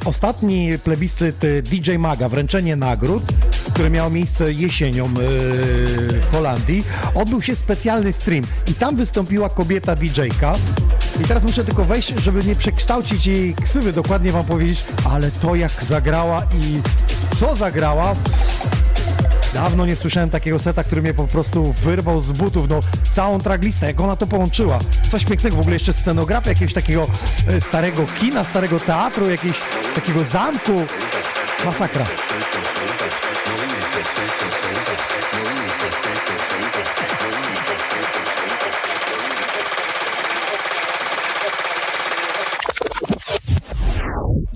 [0.05, 3.23] ostatni plebiscyt DJ Maga, wręczenie nagród,
[3.77, 5.09] które miało miejsce jesienią e,
[6.21, 6.83] w Holandii,
[7.15, 10.55] odbył się specjalny stream i tam wystąpiła kobieta DJ-ka.
[11.21, 15.55] I teraz muszę tylko wejść, żeby nie przekształcić jej ksywy, dokładnie wam powiedzieć, ale to
[15.55, 16.81] jak zagrała i
[17.35, 18.15] co zagrała?
[19.53, 22.79] Dawno nie słyszałem takiego seta, który mnie po prostu wyrwał z butów, no
[23.11, 24.79] całą tracklistę, jak ona to połączyła.
[25.09, 27.07] Coś pięknego, w ogóle jeszcze scenografia jakiegoś takiego
[27.47, 29.57] e, starego kina, starego teatru, jakiegoś
[29.95, 30.85] takiego zamku.
[31.65, 32.05] Masakra.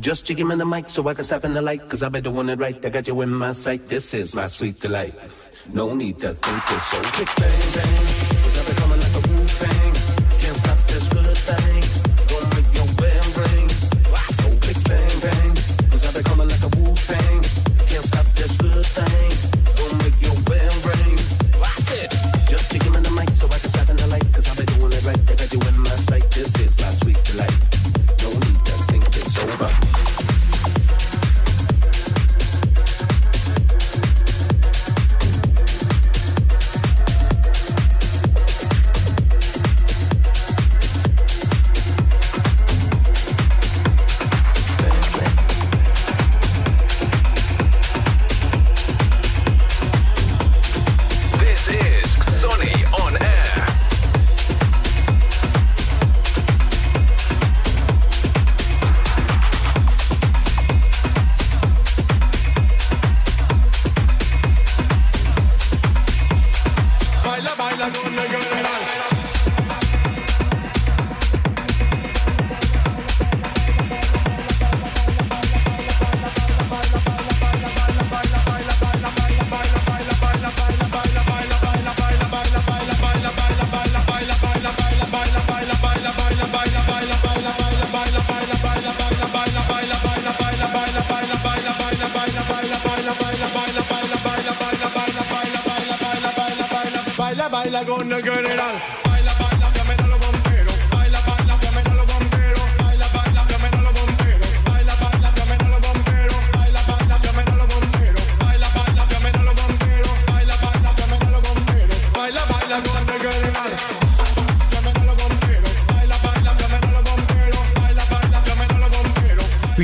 [0.02, 1.88] Just chicken in the mic so I can step in the light.
[1.88, 2.84] Cause I be doing it right.
[2.84, 3.88] I got you in my sight.
[3.88, 5.14] This is my sweet delight.
[5.72, 7.02] No need to think it's so
[7.38, 8.11] bang bang.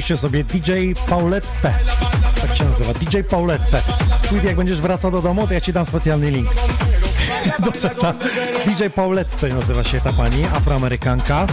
[0.07, 0.17] Bomberos.
[0.17, 1.73] Piszcie sobie DJ Paulette.
[2.41, 3.81] Tak się nazywa, DJ Paulette.
[4.23, 6.49] Sweetie, jak będziesz wracał do domu, to ja ci dam specjalny link.
[7.65, 8.13] Do seta.
[8.65, 11.47] DJ Paulette nazywa się ta pani, afroamerykanka.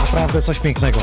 [0.00, 0.98] Naprawdę coś pięknego.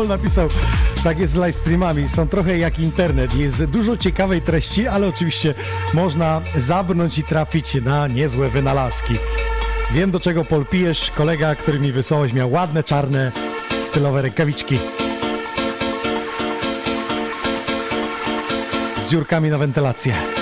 [0.00, 0.48] Paul napisał,
[1.04, 5.54] tak jest z live streamami, są trochę jak internet, jest dużo ciekawej treści, ale oczywiście
[5.94, 9.14] można zabrnąć i trafić na niezłe wynalazki.
[9.92, 13.32] Wiem do czego Paul pijesz, kolega, który mi wysłałeś miał ładne, czarne,
[13.82, 14.78] stylowe rękawiczki.
[18.96, 20.39] Z dziurkami na wentylację.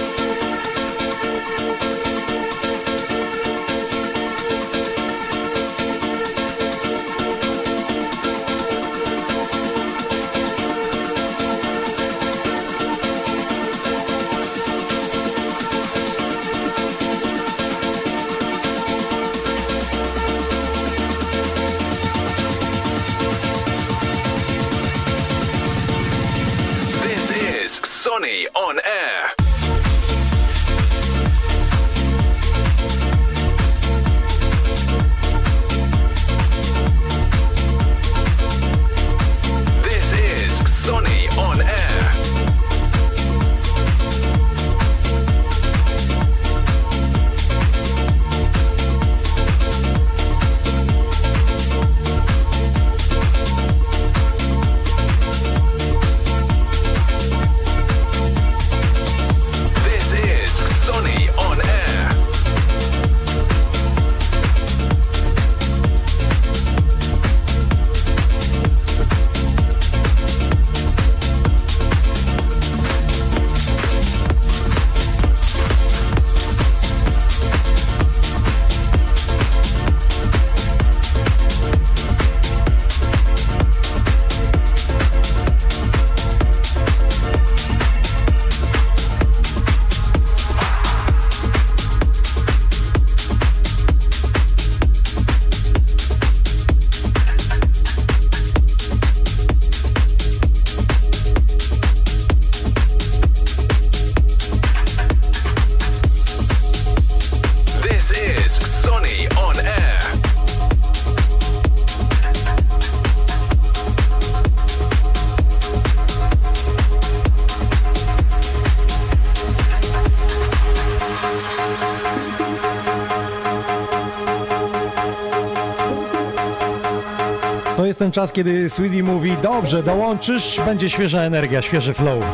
[128.18, 132.24] Czas, kiedy Sweetie mówi, dobrze, dołączysz, będzie świeża energia, świeży flow.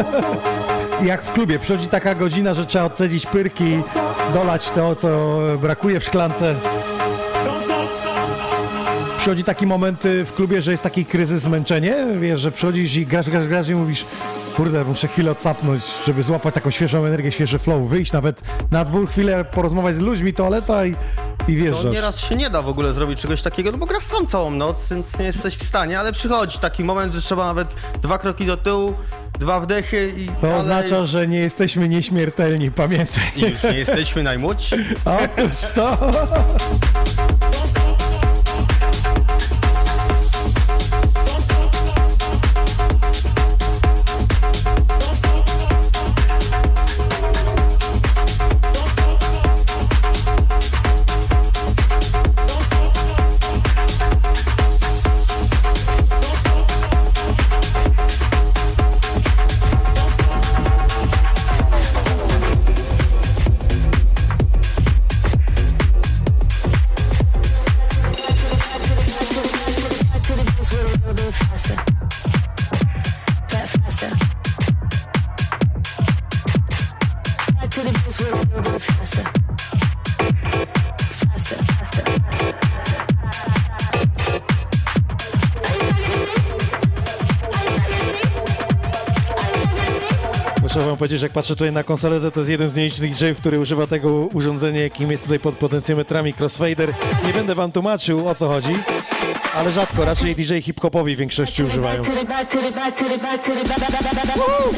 [1.04, 3.82] Jak w klubie, przychodzi taka godzina, że trzeba odcedzić pyrki,
[4.34, 6.54] dolać to, co brakuje w szklance.
[9.18, 13.06] Przychodzi taki moment y, w klubie, że jest taki kryzys, zmęczenie, wiesz, że przychodzisz i
[13.06, 14.04] grasz, grasz, grasz i mówisz
[14.56, 18.40] kurde, muszę chwilę odsapnąć, żeby złapać taką świeżą energię, świeży flow, wyjść nawet
[18.70, 20.94] na dwóch chwilę, porozmawiać z ludźmi, toaleta i,
[21.48, 21.92] i To wjeżdżasz.
[21.94, 24.88] nieraz się nie da w ogóle zrobić czegoś takiego, no bo grasz sam całą noc,
[24.90, 28.56] więc nie jesteś w stanie, ale przychodzi taki moment, że trzeba nawet dwa kroki do
[28.56, 28.94] tyłu,
[29.40, 30.58] dwa wdechy i To dalej.
[30.60, 33.24] oznacza, że nie jesteśmy nieśmiertelni, pamiętaj.
[33.36, 34.76] I już nie jesteśmy najmłodsi.
[35.24, 35.98] Otóż to.
[90.96, 93.38] Wam powiedzieć, że jak patrzę tutaj na konsolę, to to jest jeden z nielicznych DJ-ów,
[93.38, 96.92] który używa tego urządzenia, jakim jest tutaj pod potencjometrami crossfader.
[97.26, 98.72] Nie będę wam tłumaczył, o co chodzi,
[99.56, 102.02] ale rzadko, raczej DJ hip-hopowi w większości używają.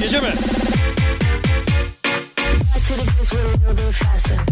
[0.00, 0.32] Jedziemy!
[4.46, 4.47] To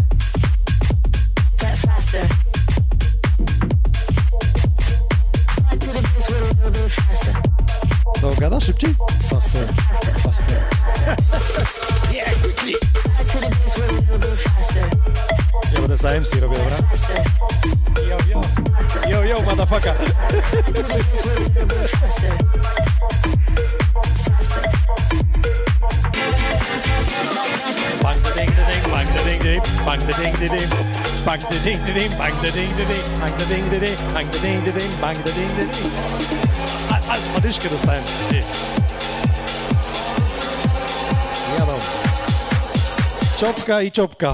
[16.27, 16.77] Ja będę za MC robię, dobra?
[18.09, 18.41] Yo, yo.
[19.09, 19.93] Yo, yo, motherfucker.
[28.03, 30.69] Bang da ding da ding, bang da ding da ding, bang da ding da ding,
[31.25, 33.97] bang da ding da ding, bang da ding da ding, bang da ding da ding,
[34.13, 35.91] bang da ding da ding, bang da ding da ding.
[36.91, 38.03] A, a, Padyszkę dostałem.
[38.29, 38.43] Ty.
[41.59, 41.79] Jadą.
[43.39, 44.33] Czopka i czopka.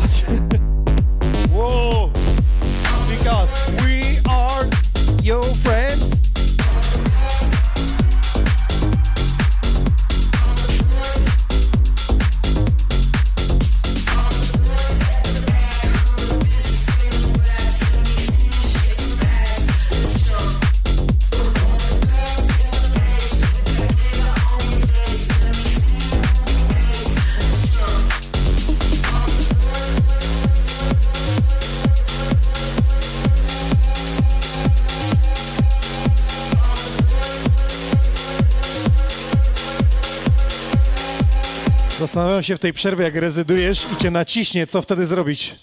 [42.44, 45.56] Się w tej przerwie, jak rezydujesz i cię naciśnie, co wtedy zrobić?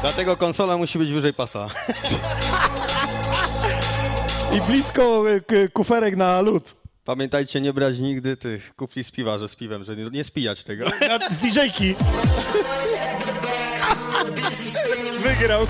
[0.00, 1.68] Dlatego konsola musi być wyżej pasa.
[4.56, 6.74] I blisko k- kuferek na lód.
[7.04, 10.64] Pamiętajcie, nie brać nigdy tych kufli z piwa, że z piwem, że nie, nie spijać
[10.64, 10.86] tego.
[11.30, 11.94] Z DJ-ki.
[15.22, 15.66] Wygrał.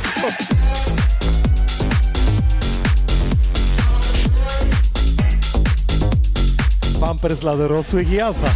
[7.01, 8.51] Pampers dla dorosłych i jazda.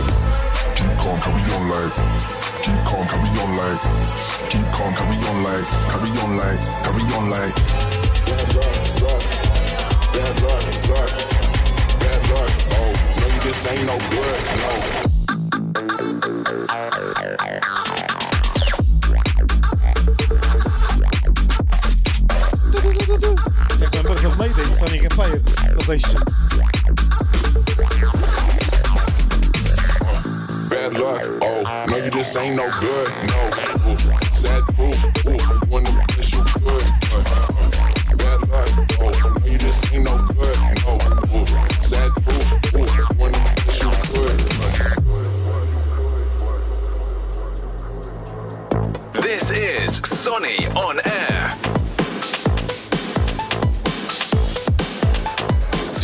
[0.00, 1.94] like, keep calm, carry on like,
[2.62, 3.80] keep calm, carry on like,
[4.50, 7.54] keep calm, carry on like, carry on like, carry on like.
[8.26, 9.26] Bad luck sucks,
[10.12, 11.28] bad luck sucks,
[11.98, 12.50] bad luck.
[12.72, 14.72] Oh, maybe this ain't no good, no.
[23.80, 25.34] Jak głęboko w Mayday, co nie gapają,
[25.78, 26.18] to zejście.
[30.90, 31.22] bad luck.
[31.42, 33.08] Oh, no, you just ain't no good.
[33.28, 33.50] No,
[34.32, 35.26] sad proof.
[35.26, 35.37] Ooh.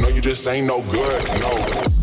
[0.00, 1.24] No, you just ain't no good.
[1.40, 2.01] No.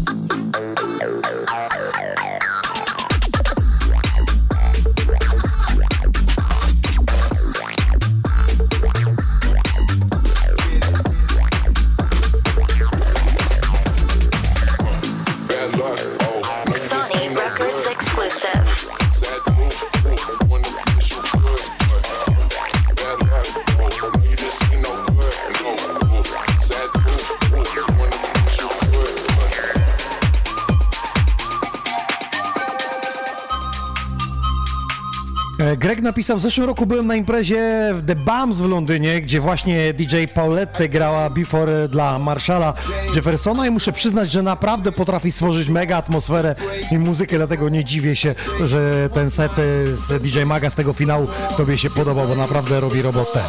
[35.99, 39.93] Jarek napisał, w zeszłym roku byłem na imprezie w The Bums w Londynie, gdzie właśnie
[39.93, 42.73] DJ Paulette grała Before dla Marszala
[43.15, 46.55] Jeffersona i muszę przyznać, że naprawdę potrafi stworzyć mega atmosferę
[46.91, 48.35] i muzykę, dlatego nie dziwię się,
[48.65, 49.51] że ten set
[49.93, 51.27] z DJ Maga z tego finału
[51.57, 53.39] tobie się podobał, bo naprawdę robi robotę.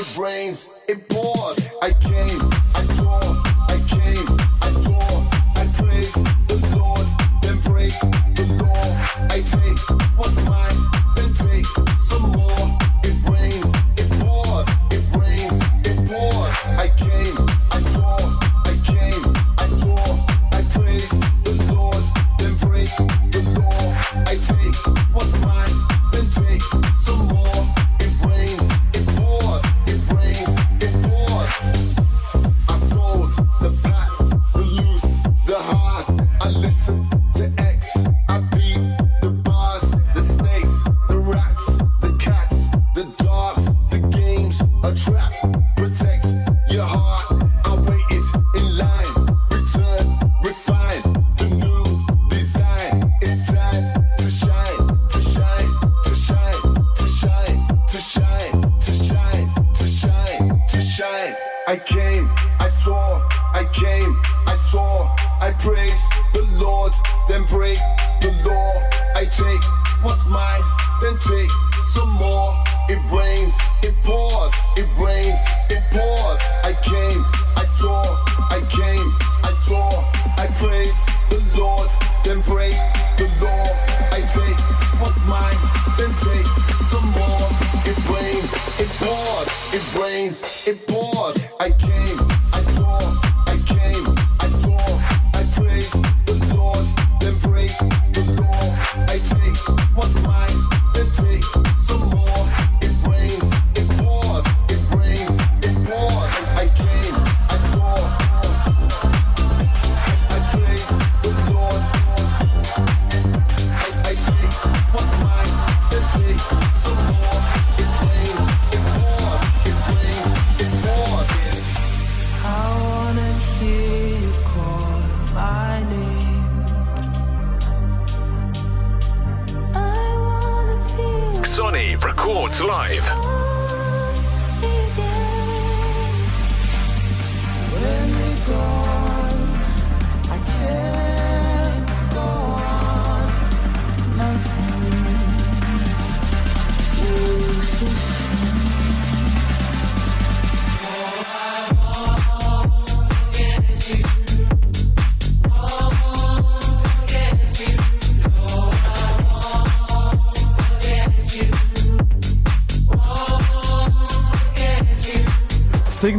[0.00, 2.59] It rains, it pours, I came.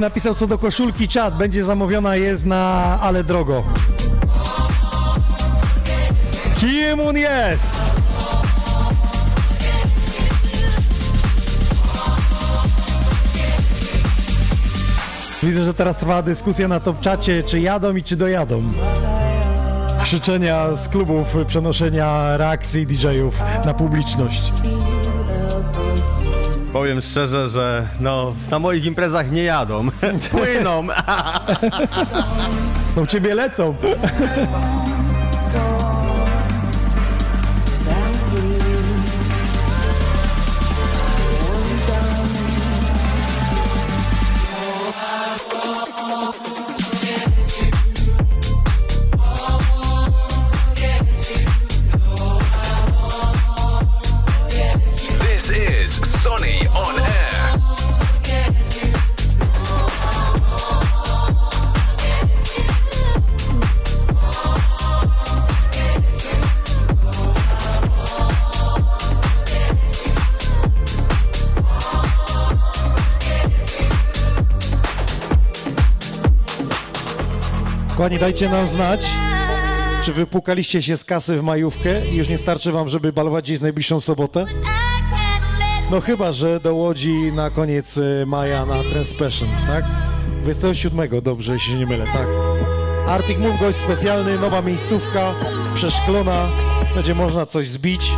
[0.01, 3.63] napisał co do koszulki czat, będzie zamówiona jest na ale drogo.
[6.55, 7.81] Kim on jest?
[15.43, 18.63] Widzę, że teraz trwa dyskusja na top czacie, czy jadą i czy dojadą.
[20.03, 24.53] Krzyczenia z klubów, przenoszenia reakcji DJ-ów na publiczność.
[26.73, 29.87] Powiem szczerze, że no, na moich imprezach nie jadą.
[30.31, 30.87] Płyną.
[32.95, 33.75] No u ciebie lecą.
[78.01, 79.07] Kochani, dajcie nam znać,
[80.03, 83.61] czy wypłukaliście się z kasy w majówkę i już nie starczy wam, żeby balować gdzieś
[83.61, 84.45] najbliższą sobotę?
[85.91, 89.85] No chyba, że do Łodzi na koniec e, maja na Transpassion, tak?
[90.43, 92.27] 27, dobrze, jeśli się nie mylę, tak.
[93.07, 95.33] Arctic Moon, gość specjalny, nowa miejscówka,
[95.75, 96.49] przeszklona,
[96.95, 98.11] będzie można coś zbić.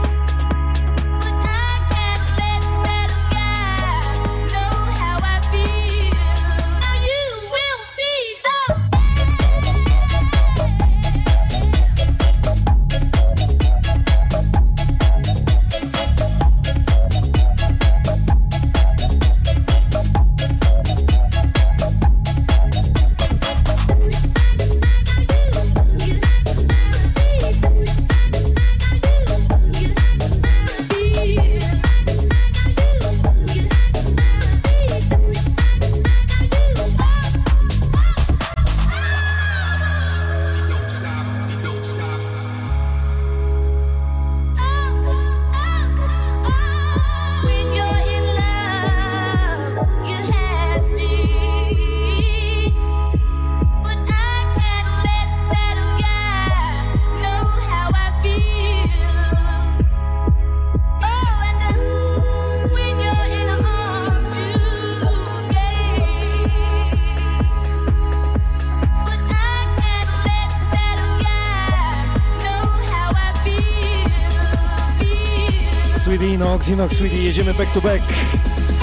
[76.44, 76.58] Feel.
[76.60, 78.04] Sweetie Inox, Inox, Sweetie, jedziemy back to back.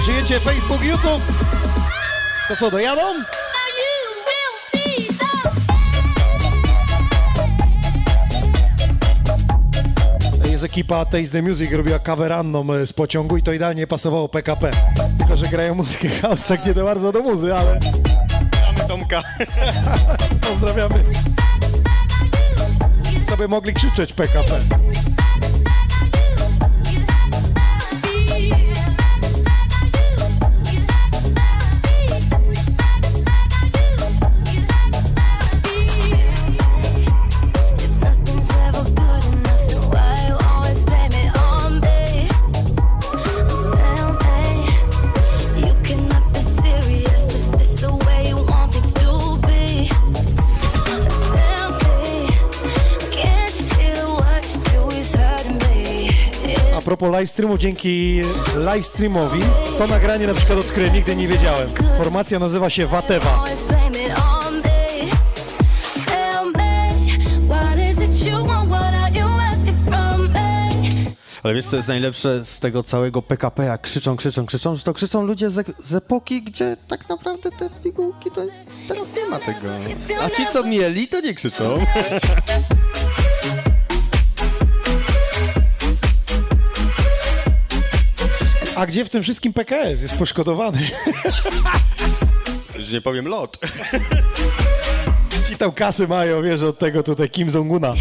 [0.04, 1.22] Żyjecie Facebook, YouTube?
[2.48, 3.02] To co, dojadą?
[10.50, 14.70] Jest ekipa Taste the Music, robiła kaweranną e, z pociągu i to idealnie pasowało PKP.
[15.18, 17.80] Tylko, że grają muzykę house, tak nie do bardzo do muzy, ale...
[18.66, 19.22] Mamy Tomka.
[20.48, 21.04] Pozdrawiamy.
[23.28, 24.60] Sobie mogli krzyczeć PKP.
[57.00, 58.20] Propos live streamu, dzięki
[58.56, 59.40] live streamowi
[59.78, 61.68] to nagranie na przykład odkryłem, nigdy nie wiedziałem.
[61.98, 63.44] Formacja nazywa się Watewa.
[71.42, 74.94] Ale wiesz co jest najlepsze z tego całego PKP, jak krzyczą, krzyczą, krzyczą, że to
[74.94, 78.42] krzyczą ludzie z, z epoki, gdzie tak naprawdę te pigułki to
[78.88, 79.68] teraz nie ma tego.
[80.20, 81.64] A ci co mieli, to nie krzyczą.
[88.80, 90.78] A gdzie w tym wszystkim PKS jest poszkodowany?
[92.78, 93.58] Już nie powiem lot.
[95.48, 97.94] Ci tam kasy mają, wiesz, od tego tutaj Kim Jong-una.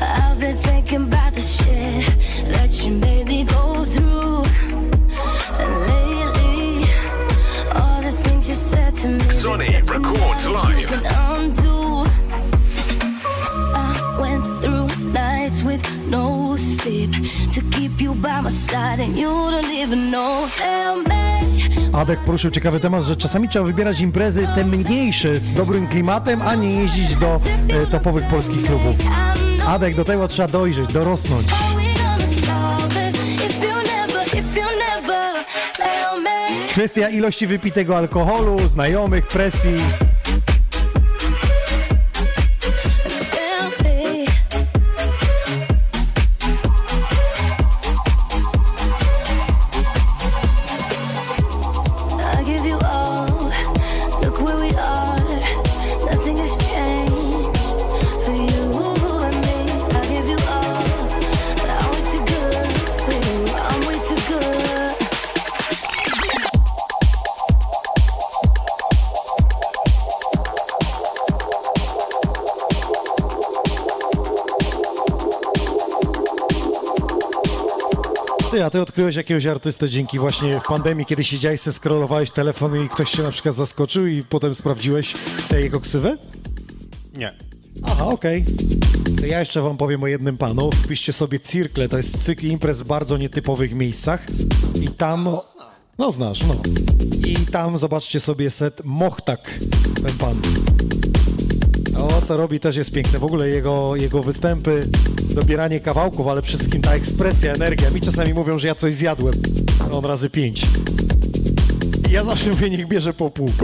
[0.00, 2.06] I've been thinking about the shit
[2.52, 4.46] that you made me go through.
[5.60, 6.86] And lately,
[7.74, 9.32] all the things you said to me.
[9.32, 11.39] Sonny records live.
[21.92, 26.54] Adek poruszył ciekawy temat, że czasami trzeba wybierać imprezy te mniejsze, z dobrym klimatem, a
[26.54, 28.96] nie jeździć do e, topowych polskich klubów.
[29.66, 31.48] Adek, do tego trzeba dojrzeć, dorosnąć.
[36.70, 39.74] Kwestia ilości wypitego alkoholu, znajomych, presji.
[78.70, 83.10] A ty odkryłeś jakiegoś artystę dzięki właśnie pandemii, kiedy siedziałeś, se scrollowałeś telefon i ktoś
[83.10, 85.14] się na przykład zaskoczył i potem sprawdziłeś
[85.48, 86.16] tę jego ksywę?
[87.14, 87.34] Nie.
[87.82, 88.44] Aha, okej.
[89.20, 90.70] To ja jeszcze wam powiem o jednym panu.
[90.72, 94.26] Wpiszcie sobie Cirkle, to jest cykl imprez w bardzo nietypowych miejscach
[94.82, 95.28] i tam...
[95.98, 96.54] No znasz, no.
[97.28, 99.58] I tam zobaczcie sobie set Mochtak,
[100.04, 100.34] ten pan.
[102.00, 103.18] O, co robi też jest piękne.
[103.18, 104.86] W ogóle jego, jego występy,
[105.34, 107.90] dobieranie kawałków, ale przede wszystkim ta ekspresja, energia.
[107.90, 109.34] Mi czasami mówią, że ja coś zjadłem.
[109.90, 110.62] To on razy pięć.
[112.10, 113.48] I ja zawsze mówię, niech bierze po pół.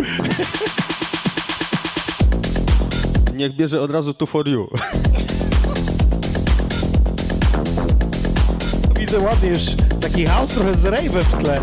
[3.37, 4.69] Niech bierze od razu tu for you.
[8.99, 9.61] Widzę ładnie już
[10.01, 11.61] taki house trochę z rave'em w tle.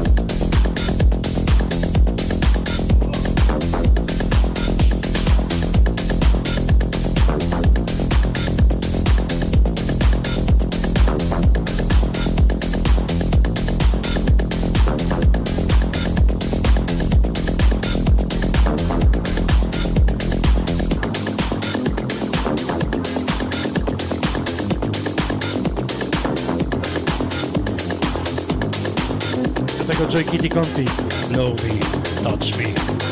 [30.14, 30.85] Joy Kitty Conti.
[31.31, 31.80] Blow me,
[32.23, 32.65] touch me,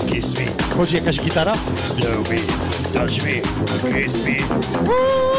[0.08, 0.46] kiss me.
[0.78, 1.54] Chodzi jakaś gitara?
[1.98, 2.38] Blow me,
[2.94, 3.42] touch me,
[3.92, 5.31] kiss me.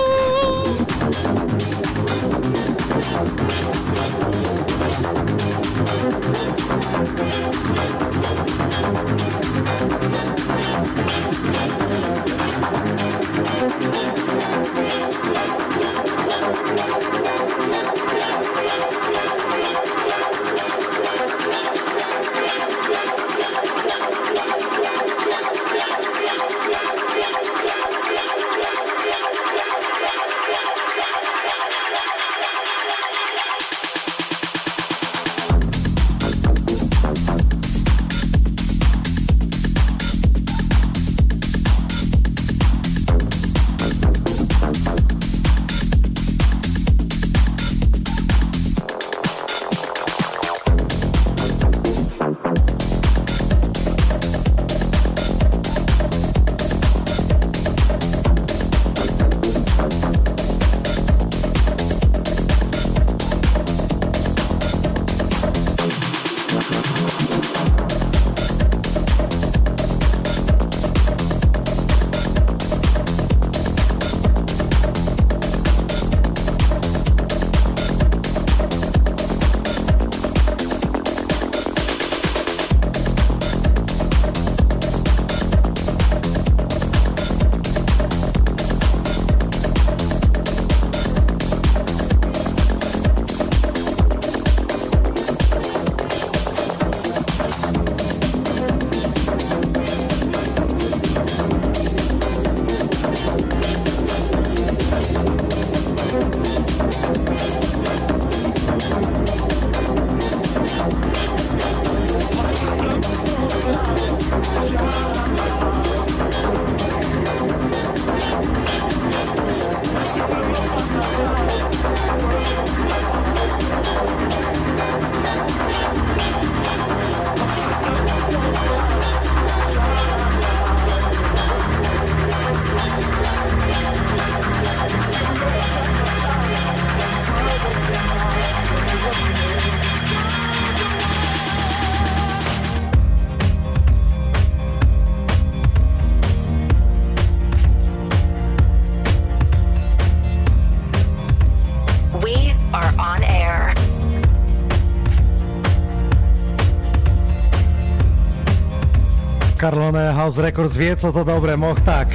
[159.62, 162.09] Carlone House Records wie, co to dobre, moch tak.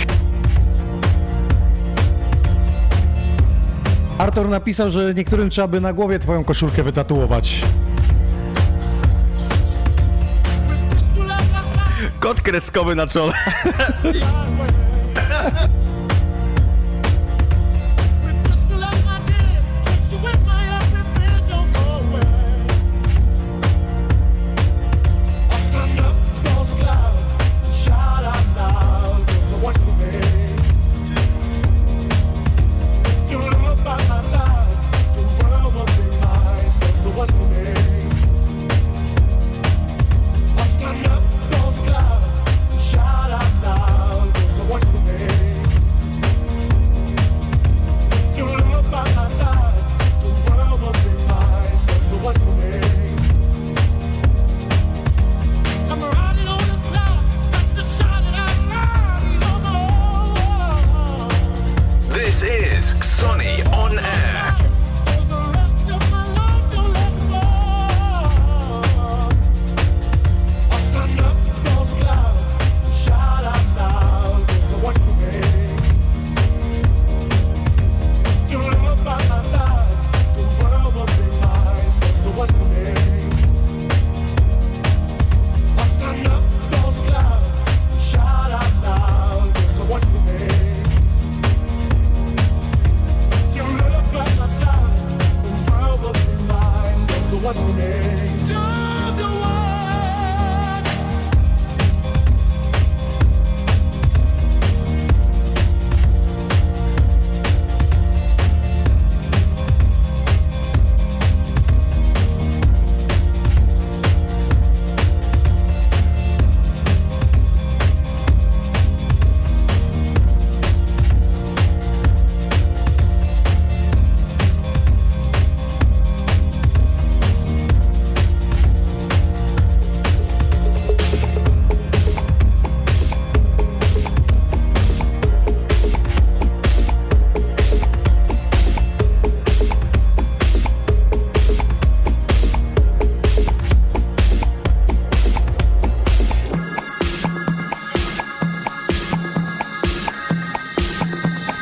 [4.18, 7.62] Artur napisał, że niektórym trzeba by na głowie twoją koszulkę wytatuować.
[12.20, 13.34] Kot kreskowy na czole.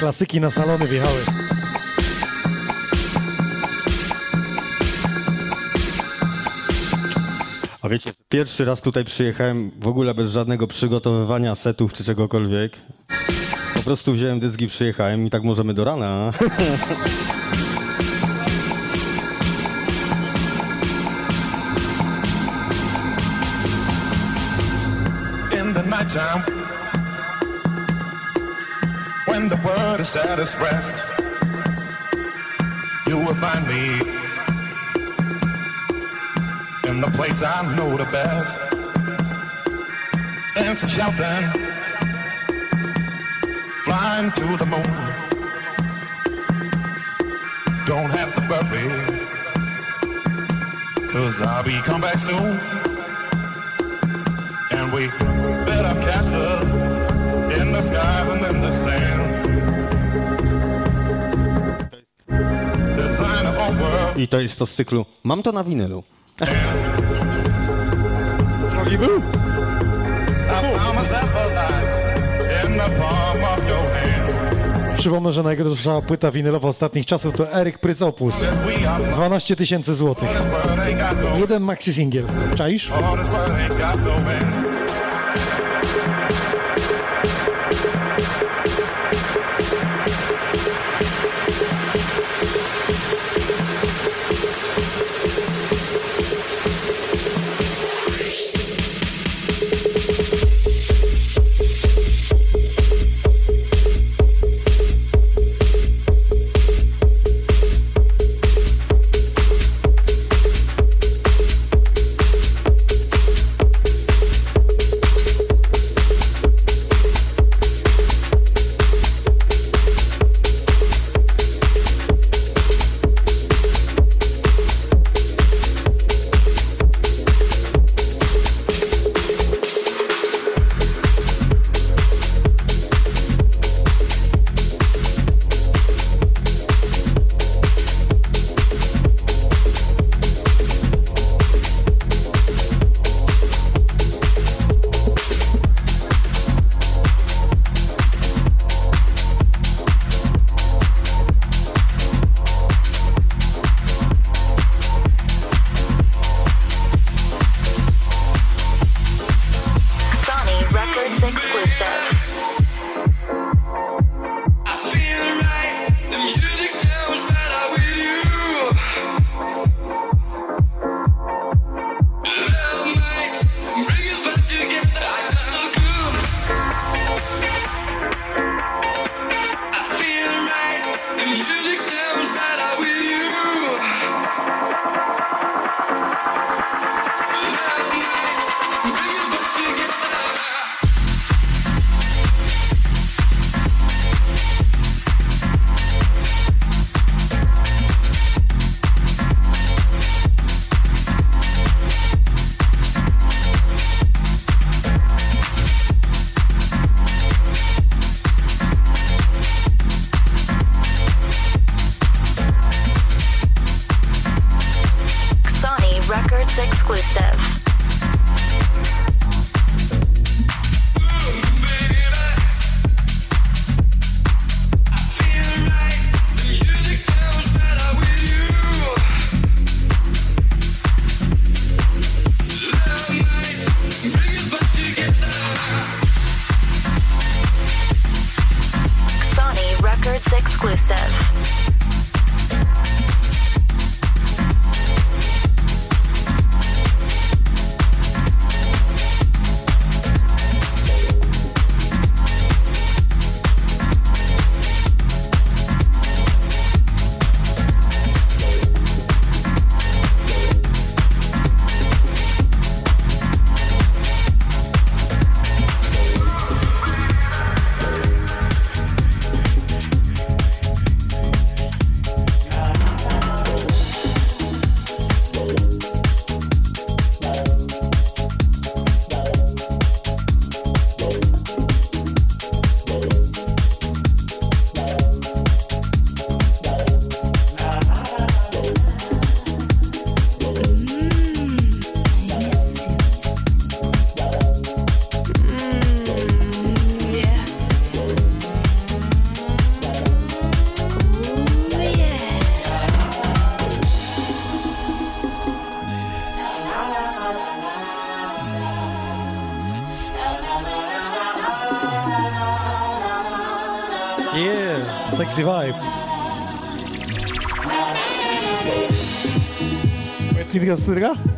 [0.05, 1.19] Klasyki na salony wjechały.
[7.81, 12.77] A wiecie, pierwszy raz tutaj przyjechałem w ogóle bez żadnego przygotowywania setów czy czegokolwiek.
[13.75, 16.33] Po prostu wziąłem dysk i przyjechałem i tak możemy do rana.
[30.05, 31.03] the its rest
[33.07, 33.85] you will find me
[36.87, 38.59] in the place I know the best.
[40.55, 41.49] Dancing shouting
[43.83, 44.95] flying to the moon.
[47.87, 49.25] Don't have to worry
[51.09, 52.94] cause I'll be come back soon
[64.17, 65.05] I to jest to z cyklu.
[65.23, 66.03] Mam to na winylu.
[68.71, 69.21] Drogi był.
[74.97, 78.43] Przypomnę, że najdroższa płyta winylowa ostatnich czasów to Eryk Prycopus.
[79.13, 80.29] 12 tysięcy złotych.
[81.39, 82.25] Jeden maxi singiel.
[82.55, 82.91] Czaisz?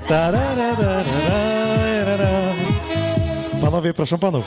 [0.07, 2.53] Tarararararara.
[3.61, 4.45] Panowie, proszę panów.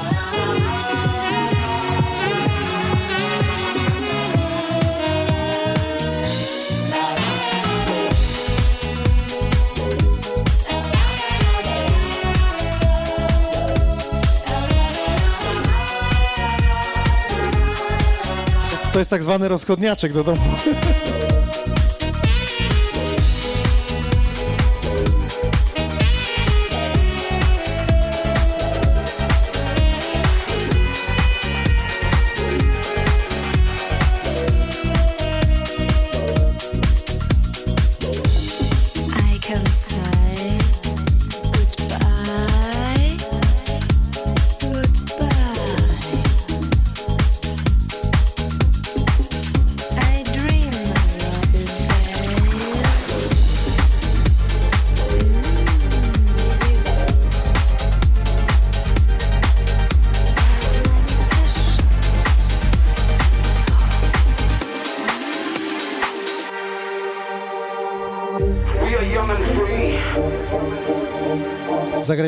[18.92, 20.40] To jest tak zwany rozchodniaczek do domu.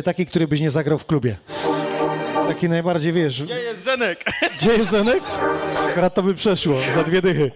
[0.02, 1.36] taki, który byś nie zagrał w klubie.
[2.48, 3.42] Taki najbardziej, wiesz...
[3.42, 4.24] Gdzie jest Zenek?
[4.58, 5.22] Gdzie jest Zenek?
[5.90, 7.50] Akurat to by przeszło, za dwie dychy.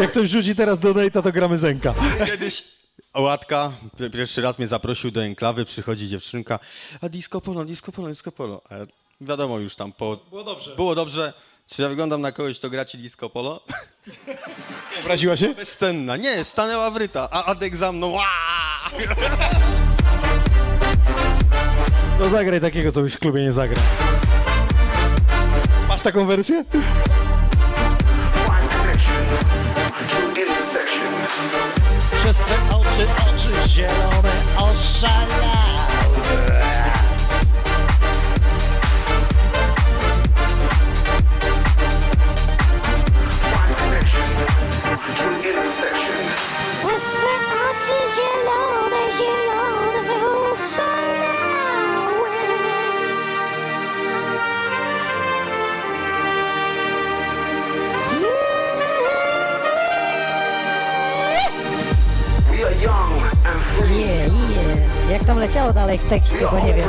[0.00, 1.94] Jak ktoś rzuci teraz do Nate'a, to gramy Zenka.
[2.26, 2.64] Kiedyś
[3.14, 6.58] Łatka pi- pierwszy raz mnie zaprosił do enklawy, przychodzi dziewczynka,
[7.00, 8.62] a disco polo, disco polo, disco polo.
[8.70, 8.86] A ja,
[9.20, 10.16] wiadomo już tam po...
[10.30, 10.76] Było dobrze.
[10.76, 11.32] Było dobrze.
[11.70, 13.60] Czy ja wyglądam na kogoś, kto gra ci disco polo?
[15.00, 15.48] Obraziła się?
[15.54, 16.16] Bezcenna.
[16.16, 18.16] Nie, stanęła wryta, a Adek za mną.
[18.20, 19.85] Aaaa!
[22.18, 23.84] To zagraj takiego, co byś w klubie nie zagrał.
[25.88, 26.64] Masz taką wersję?
[32.18, 35.46] Przez te oczy, oczy zielone oszalały.
[65.26, 66.88] Tam leciało dalej w tekście, bo nie wiem.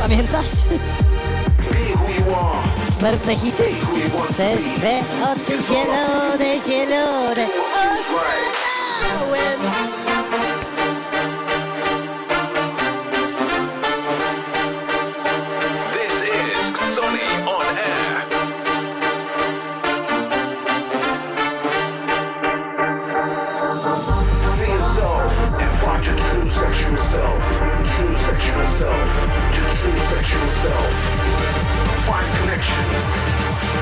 [0.00, 0.48] Pamiętasz?
[2.98, 3.64] Smerfne hity?
[4.30, 9.60] Przez twe oczy zielone, zielone oszalałem.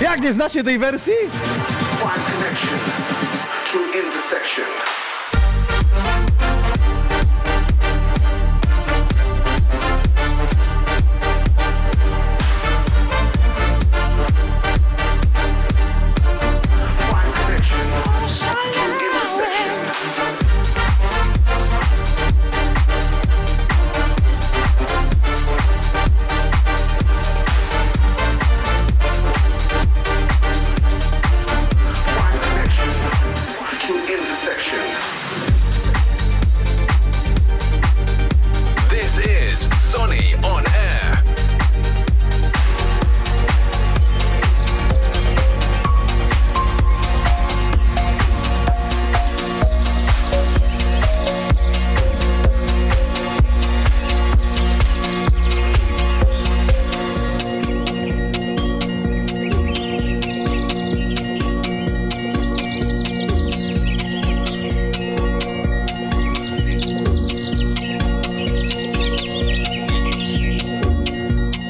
[0.07, 1.15] Jak nie znacie tej wersji?
[2.01, 2.79] Find connection.
[4.05, 4.96] Intersection.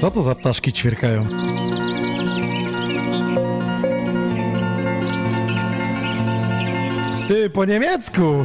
[0.01, 1.27] Co to za ptaszki ćwierkają?
[7.28, 8.44] Ty, po niemiecku!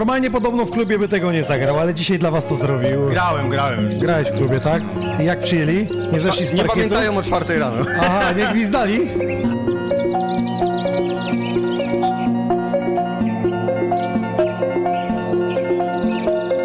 [0.00, 3.06] Normalnie podobno w klubie by tego nie zagrał, ale dzisiaj dla was to zrobił.
[3.10, 3.94] Grałem, grałem już.
[3.94, 4.82] Grałeś w klubie, tak?
[5.20, 5.88] I jak przyjęli?
[6.12, 6.74] Nie zeszli z Nie parkietu?
[6.74, 7.76] pamiętają o czwartej rano.
[8.00, 9.00] Aha, nie gwizdali?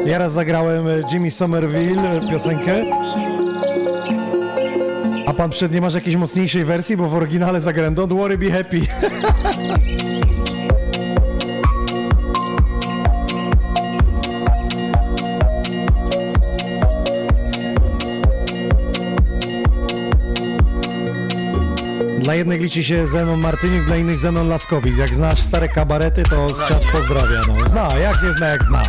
[0.06, 2.84] Ja raz zagrałem e, Jimmy Somerville e, piosenkę.
[5.28, 8.52] A pan przed nie masz jakiejś mocniejszej wersji, bo w oryginale zagrałem Don't worry, be
[8.52, 8.82] happy.
[22.36, 24.98] Dla jednych liczy się Zenon Martyniuk, dla innych Zenon Laskowicz.
[24.98, 27.42] Jak znasz stare kabarety, to czat pozdrawia.
[27.48, 28.84] No, zna, jak nie zna, jak zna.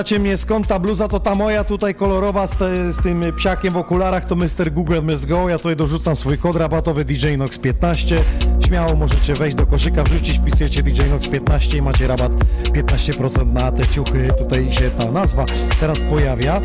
[0.00, 3.72] Pytacie mnie skąd ta bluza, to ta moja tutaj kolorowa z, te, z tym psiakiem
[3.74, 4.72] w okularach to Mr.
[4.72, 5.48] Google Miss Go.
[5.48, 8.18] Ja tutaj dorzucam swój kod rabatowy DJ Nox 15.
[8.66, 12.32] Śmiało możecie wejść do koszyka, wrzucić, wpisujecie DJ Nox 15 i macie rabat
[12.64, 14.28] 15% na te ciuchy.
[14.38, 15.46] Tutaj się ta nazwa
[15.80, 16.60] teraz pojawia.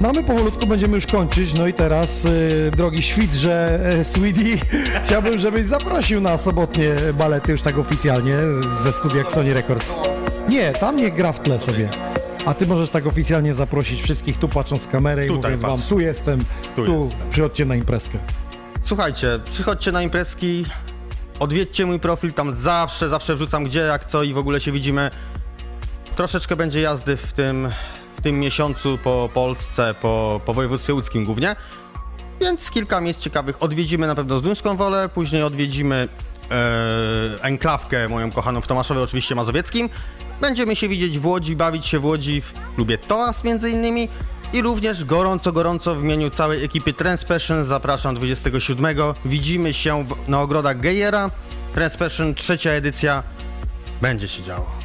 [0.00, 1.54] No my powolutku będziemy już kończyć.
[1.54, 4.58] No i teraz, y, drogi świdrze e, Sweetie,
[5.04, 8.34] chciałbym, żebyś zaprosił na sobotnie balety już tak oficjalnie
[8.82, 10.00] ze studia Sony Records.
[10.48, 11.88] Nie, tam nie gra w tle sobie.
[12.48, 15.70] A ty możesz tak oficjalnie zaprosić wszystkich tu patrząc z kamery i Tutaj mówiąc wam,
[15.76, 15.88] patrz.
[15.88, 16.40] tu jestem,
[16.76, 17.30] tu, Tu jestem.
[17.30, 18.18] przychodźcie na imprezkę.
[18.82, 20.64] Słuchajcie, przychodźcie na imprezki,
[21.40, 25.10] odwiedźcie mój profil, tam zawsze, zawsze wrzucam gdzie, jak co i w ogóle się widzimy.
[26.16, 27.68] Troszeczkę będzie jazdy w tym,
[28.16, 31.56] w tym miesiącu po Polsce, po, po województwie łódzkim głównie,
[32.40, 36.08] więc kilka miejsc ciekawych odwiedzimy na pewno z Duńską Wolę, później odwiedzimy
[36.50, 39.88] e, enklawkę moją kochaną w Tomaszowie, oczywiście mazowieckim.
[40.40, 44.08] Będziemy się widzieć w Łodzi, bawić się w Łodzi w klubie Toas między innymi.
[44.52, 48.96] I również gorąco, gorąco w imieniu całej ekipy Transpassion zapraszam 27.
[49.24, 51.30] Widzimy się w, na ogrodach Gejera.
[51.74, 53.22] Transpassion trzecia edycja.
[54.02, 54.77] Będzie się działo.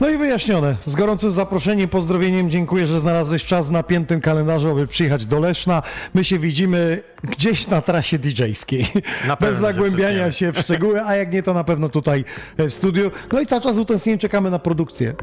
[0.00, 0.76] No i wyjaśnione.
[0.86, 5.82] Z gorącym zaproszeniem, pozdrowieniem dziękuję, że znalazłeś czas na piętym kalendarzu, aby przyjechać do Leszna.
[6.14, 8.86] My się widzimy gdzieś na trasie DJ-skiej.
[9.26, 12.24] Na Bez zagłębiania się w szczegóły, a jak nie, to na pewno tutaj
[12.56, 13.10] e, w studiu.
[13.32, 15.14] No i cały czas utęsknieniem czekamy na produkcję.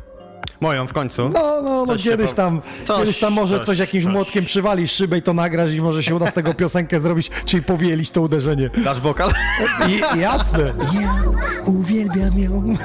[0.62, 1.30] Moją w końcu.
[1.30, 4.14] No, no, no kiedyś tam, coś, kiedyś tam może coś, coś, jakimś coś.
[4.14, 7.64] młotkiem przywalisz szybę i to nagrasz i może się uda z tego piosenkę zrobić, czyli
[7.64, 8.70] powielić to uderzenie.
[8.84, 9.32] Dasz wokal?
[9.90, 10.74] I, jasne.
[10.94, 11.24] Ja
[11.66, 12.64] uwielbiam ją.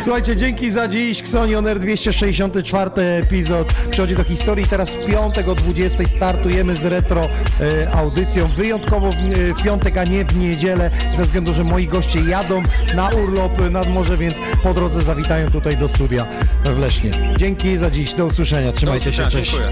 [0.00, 1.20] Słuchajcie, dzięki za dziś.
[1.20, 4.66] Xonion R 264 epizod przychodzi do historii.
[4.66, 8.48] Teraz w piątek o 20 startujemy z retro e, audycją.
[8.48, 12.62] Wyjątkowo w, e, w piątek, a nie w niedzielę, ze względu, że moi goście jadą
[12.96, 16.26] na urlop nad morze, więc po drodze zawitają tutaj do studia
[16.64, 17.10] w leśnie.
[17.36, 19.50] Dzięki za dziś, do usłyszenia, trzymajcie do usłyszenia, się, cześć.
[19.50, 19.70] Dziękuję.